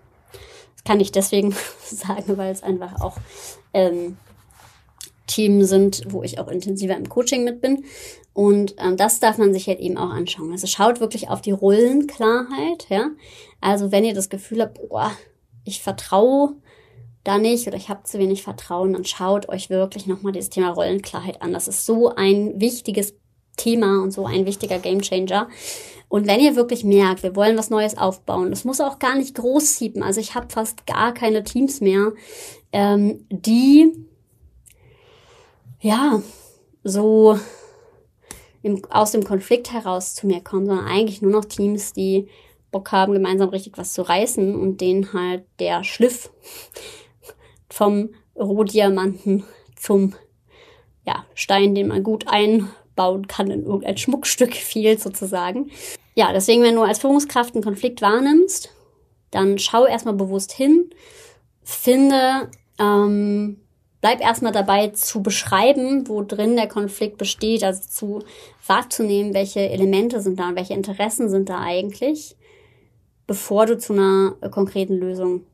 Das 0.75 0.85
kann 0.85 1.01
ich 1.01 1.13
deswegen 1.13 1.55
sagen, 1.85 2.37
weil 2.37 2.53
es 2.53 2.63
einfach 2.63 3.01
auch 3.01 3.17
ähm, 3.73 4.17
Themen 5.27 5.65
sind, 5.65 6.03
wo 6.09 6.23
ich 6.23 6.39
auch 6.39 6.49
intensiver 6.49 6.97
im 6.97 7.09
Coaching 7.09 7.45
mit 7.45 7.61
bin. 7.61 7.85
Und 8.33 8.75
ähm, 8.79 8.97
das 8.97 9.21
darf 9.21 9.39
man 9.39 9.53
sich 9.53 9.67
halt 9.67 9.81
eben 9.81 9.97
auch 9.97 10.11
anschauen. 10.11 10.53
Also 10.53 10.67
schaut 10.67 11.01
wirklich 11.01 11.29
auf 11.29 11.41
die 11.41 11.51
Rollenklarheit, 11.51 12.87
ja. 12.89 13.11
Also 13.61 13.93
wenn 13.93 14.05
ihr 14.05 14.15
das 14.15 14.29
Gefühl 14.29 14.63
habt, 14.63 14.79
boah, 14.89 15.13
ich 15.65 15.83
vertraue 15.83 16.57
da 17.25 17.39
nicht 17.39 17.67
oder 17.67 17.77
ich 17.77 17.89
habe 17.89 18.05
zu 18.05 18.19
wenig 18.19 18.43
Vertrauen, 18.43 18.93
dann 18.93 19.05
schaut 19.05 19.49
euch 19.49 19.69
wirklich 19.69 20.07
nochmal 20.07 20.33
dieses 20.33 20.51
Thema 20.51 20.71
Rollenklarheit 20.71 21.43
an. 21.43 21.53
Das 21.53 21.69
ist 21.69 21.85
so 21.85 22.15
ein 22.15 22.61
wichtiges 22.61 23.15
Thema 23.61 24.03
und 24.03 24.11
so 24.11 24.27
ein 24.27 24.47
wichtiger 24.47 24.79
Gamechanger. 24.79 25.49
Und 26.09 26.27
wenn 26.27 26.41
ihr 26.41 26.57
wirklich 26.57 26.83
merkt, 26.83 27.23
wir 27.23 27.37
wollen 27.37 27.57
was 27.57 27.71
Neues 27.71 27.97
aufbauen, 27.97 28.51
das 28.51 28.65
muss 28.65 28.81
auch 28.81 28.99
gar 28.99 29.17
nicht 29.17 29.37
groß 29.37 29.77
ziepen. 29.77 30.03
Also 30.03 30.21
ich 30.21 30.35
habe 30.35 30.49
fast 30.49 30.87
gar 30.87 31.15
keine 31.15 31.45
Teams 31.45 31.81
mehr, 31.81 32.13
ähm, 32.73 33.25
die 33.31 33.93
ja 35.81 36.21
so 36.83 37.39
im, 38.63 38.83
aus 38.91 39.13
dem 39.13 39.25
Konflikt 39.25 39.73
heraus 39.73 40.15
zu 40.15 40.27
mir 40.27 40.41
kommen, 40.41 40.67
sondern 40.67 40.87
eigentlich 40.87 41.23
nur 41.23 41.33
noch 41.33 41.45
Teams, 41.45 41.93
die 41.93 42.29
Bock 42.71 42.93
haben, 42.93 43.13
gemeinsam 43.13 43.49
richtig 43.51 43.79
was 43.79 43.93
zu 43.93 44.03
reißen 44.03 44.55
und 44.55 44.81
denen 44.81 45.13
halt 45.13 45.45
der 45.59 45.85
Schliff 45.85 46.31
vom 47.69 48.11
Rohdiamanten 48.37 49.45
zum 49.77 50.15
ja, 51.07 51.25
Stein, 51.35 51.75
den 51.75 51.89
man 51.89 52.03
gut 52.03 52.27
ein 52.27 52.69
bauen 53.01 53.27
kann 53.27 53.51
in 53.51 53.65
irgendein 53.65 53.97
Schmuckstück 53.97 54.55
fehlt 54.71 55.01
sozusagen. 55.01 55.71
Ja, 56.15 56.35
deswegen, 56.35 56.63
wenn 56.63 56.75
du 56.75 56.83
als 56.83 56.99
Führungskraft 56.99 57.55
einen 57.55 57.65
Konflikt 57.65 58.03
wahrnimmst, 58.03 58.69
dann 59.31 59.59
schau 59.59 59.87
erstmal 59.87 60.15
bewusst 60.15 60.53
hin, 60.53 60.91
finde, 61.63 62.51
ähm, 62.79 63.63
bleib 64.03 64.21
erstmal 64.21 64.53
dabei 64.53 64.89
zu 64.89 65.23
beschreiben, 65.23 66.09
wo 66.09 66.21
drin 66.23 66.57
der 66.57 66.69
Konflikt 66.69 67.17
besteht, 67.17 67.65
also 67.65 67.89
zu 67.89 68.23
wahrzunehmen, 68.67 69.33
welche 69.33 69.61
Elemente 69.61 70.21
sind 70.21 70.39
da 70.39 70.55
welche 70.55 70.75
Interessen 70.75 71.31
sind 71.31 71.49
da 71.49 71.61
eigentlich, 71.61 72.37
bevor 73.27 73.65
du 73.65 73.79
zu 73.79 73.95
einer 73.95 74.35
konkreten 74.51 74.99
Lösung 74.99 75.47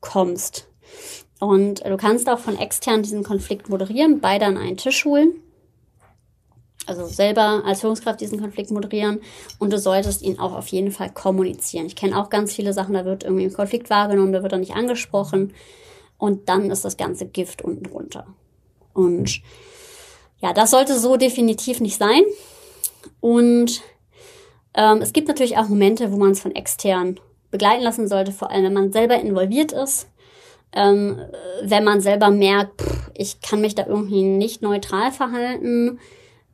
kommst. 0.00 0.68
Und 1.38 1.84
du 1.84 1.96
kannst 1.98 2.30
auch 2.30 2.38
von 2.38 2.56
extern 2.56 3.02
diesen 3.02 3.24
Konflikt 3.24 3.68
moderieren, 3.68 4.20
beide 4.20 4.46
an 4.46 4.56
einen 4.56 4.78
Tisch 4.78 5.04
holen 5.04 5.42
also 6.86 7.06
selber 7.06 7.62
als 7.64 7.80
Führungskraft 7.80 8.20
diesen 8.20 8.40
Konflikt 8.40 8.70
moderieren 8.70 9.20
und 9.58 9.72
du 9.72 9.78
solltest 9.78 10.22
ihn 10.22 10.38
auch 10.38 10.52
auf 10.52 10.68
jeden 10.68 10.90
Fall 10.90 11.10
kommunizieren. 11.10 11.86
Ich 11.86 11.96
kenne 11.96 12.20
auch 12.20 12.30
ganz 12.30 12.54
viele 12.54 12.72
Sachen, 12.72 12.94
da 12.94 13.04
wird 13.04 13.24
irgendwie 13.24 13.44
ein 13.44 13.52
Konflikt 13.52 13.90
wahrgenommen, 13.90 14.32
da 14.32 14.42
wird 14.42 14.52
er 14.52 14.58
nicht 14.58 14.74
angesprochen 14.74 15.52
und 16.18 16.48
dann 16.48 16.70
ist 16.70 16.84
das 16.84 16.96
ganze 16.96 17.26
Gift 17.26 17.62
unten 17.62 17.84
drunter. 17.84 18.26
Und 18.92 19.42
ja, 20.40 20.52
das 20.52 20.70
sollte 20.70 20.98
so 20.98 21.16
definitiv 21.16 21.80
nicht 21.80 21.98
sein. 21.98 22.22
Und 23.20 23.82
ähm, 24.74 24.98
es 25.02 25.12
gibt 25.12 25.28
natürlich 25.28 25.56
auch 25.58 25.68
Momente, 25.68 26.12
wo 26.12 26.16
man 26.16 26.32
es 26.32 26.40
von 26.40 26.54
extern 26.54 27.18
begleiten 27.50 27.82
lassen 27.82 28.08
sollte, 28.08 28.32
vor 28.32 28.50
allem 28.50 28.64
wenn 28.64 28.72
man 28.72 28.92
selber 28.92 29.18
involviert 29.18 29.72
ist. 29.72 30.08
Ähm, 30.72 31.18
wenn 31.62 31.84
man 31.84 32.00
selber 32.00 32.30
merkt, 32.30 32.82
pff, 32.82 33.10
ich 33.14 33.40
kann 33.40 33.60
mich 33.60 33.74
da 33.74 33.86
irgendwie 33.86 34.22
nicht 34.22 34.62
neutral 34.62 35.10
verhalten. 35.12 35.98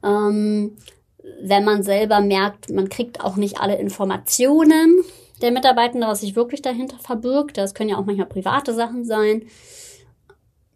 Ähm, 0.02 0.76
wenn 1.42 1.64
man 1.64 1.82
selber 1.82 2.20
merkt, 2.20 2.70
man 2.70 2.88
kriegt 2.88 3.20
auch 3.20 3.36
nicht 3.36 3.60
alle 3.60 3.78
Informationen 3.78 5.04
der 5.40 5.50
Mitarbeitenden, 5.50 6.08
was 6.08 6.20
sich 6.20 6.36
wirklich 6.36 6.62
dahinter 6.62 6.98
verbirgt. 6.98 7.58
Das 7.58 7.74
können 7.74 7.90
ja 7.90 7.98
auch 7.98 8.04
manchmal 8.04 8.26
private 8.26 8.74
Sachen 8.74 9.04
sein. 9.04 9.42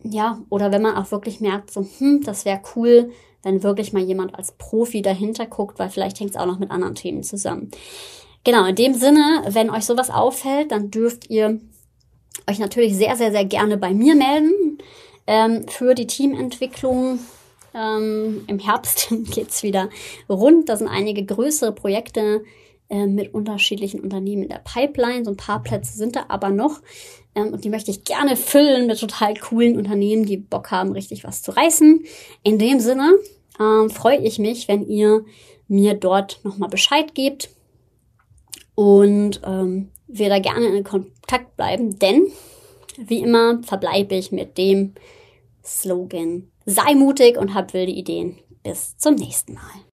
Ja, 0.03 0.41
oder 0.51 0.71
wenn 0.73 0.83
man 0.83 0.97
auch 0.97 1.11
wirklich 1.11 1.41
merkt, 1.41 1.71
so, 1.71 1.87
hm, 1.99 2.23
das 2.25 2.45
wäre 2.45 2.61
cool, 2.75 3.11
wenn 3.43 3.63
wirklich 3.63 3.93
mal 3.93 4.03
jemand 4.03 4.35
als 4.35 4.53
Profi 4.53 5.03
dahinter 5.03 5.47
guckt, 5.47 5.79
weil 5.79 5.91
vielleicht 5.91 6.21
hängt 6.21 6.31
es 6.31 6.37
auch 6.37 6.47
noch 6.47 6.59
mit 6.59 6.71
anderen 6.71 6.95
Themen 6.95 7.23
zusammen. 7.23 7.71
Genau, 8.45 8.65
in 8.67 8.77
dem 8.77 8.95
Sinne, 8.95 9.43
wenn 9.49 9.71
euch 9.71 9.85
sowas 9.85 10.11
auffällt, 10.11 10.71
dann 10.71 10.91
dürft 10.91 11.31
ihr 11.31 11.61
euch 12.49 12.59
natürlich 12.59 12.97
sehr, 12.97 13.17
sehr, 13.17 13.33
sehr 13.33 13.45
gerne 13.45 13.77
bei 13.77 13.93
mir 13.93 14.15
melden 14.15 14.79
ähm, 15.27 15.67
für 15.69 15.95
die 15.95 16.07
Teamentwicklung. 16.07 17.19
Ähm, 17.77 18.45
Im 18.47 18.59
Herbst 18.59 19.09
geht's 19.31 19.63
wieder 19.63 19.91
rund. 20.29 20.69
Da 20.69 20.77
sind 20.77 20.89
einige 20.89 21.25
größere 21.25 21.73
Projekte 21.73 22.43
äh, 22.89 23.07
mit 23.07 23.35
unterschiedlichen 23.35 24.01
Unternehmen 24.01 24.45
in 24.45 24.49
der 24.49 24.63
Pipeline. 24.65 25.25
So 25.25 25.33
ein 25.33 25.37
paar 25.37 25.63
Plätze 25.63 25.97
sind 25.97 26.17
da 26.17 26.27
aber 26.29 26.51
noch. 26.51 26.81
Ähm, 27.35 27.53
und 27.53 27.65
die 27.65 27.71
möchte 27.71 27.91
ich 27.91 28.05
gerne 28.05 28.37
füllen 28.37 28.87
mit 28.87 28.99
total 28.99 29.35
coolen 29.35 29.77
Unternehmen, 29.77 30.25
die 30.25 30.39
Bock 30.39 30.71
haben, 30.71 30.93
richtig 30.93 31.25
was 31.25 31.43
zu 31.43 31.51
reißen. 31.55 32.05
In 32.43 32.59
dem 32.59 32.81
Sinne 32.81 33.15
ähm, 33.61 33.91
freue 33.91 34.19
ich 34.19 34.39
mich, 34.39 34.69
wenn 34.69 34.87
ihr 34.89 35.25
mir 35.69 35.95
dort 35.95 36.41
nochmal 36.45 36.69
Bescheid 36.69 37.15
gebt 37.15 37.51
und 38.75 39.41
ähm, 39.45 39.91
wir 40.07 40.29
da 40.29 40.39
gerne 40.39 40.67
in 40.67 40.85
Kontakt 40.85 41.57
bleiben, 41.57 41.99
denn 41.99 42.29
wie 42.97 43.19
immer 43.19 43.63
verbleibe 43.63 44.15
ich 44.15 44.33
mit 44.33 44.57
dem 44.57 44.95
Slogan, 45.65 46.49
sei 46.67 46.95
mutig 46.95 47.39
und 47.39 47.55
hab 47.55 47.73
wilde 47.73 47.93
Ideen. 47.93 48.39
Bis 48.63 48.97
zum 48.99 49.15
nächsten 49.15 49.55
Mal. 49.55 49.87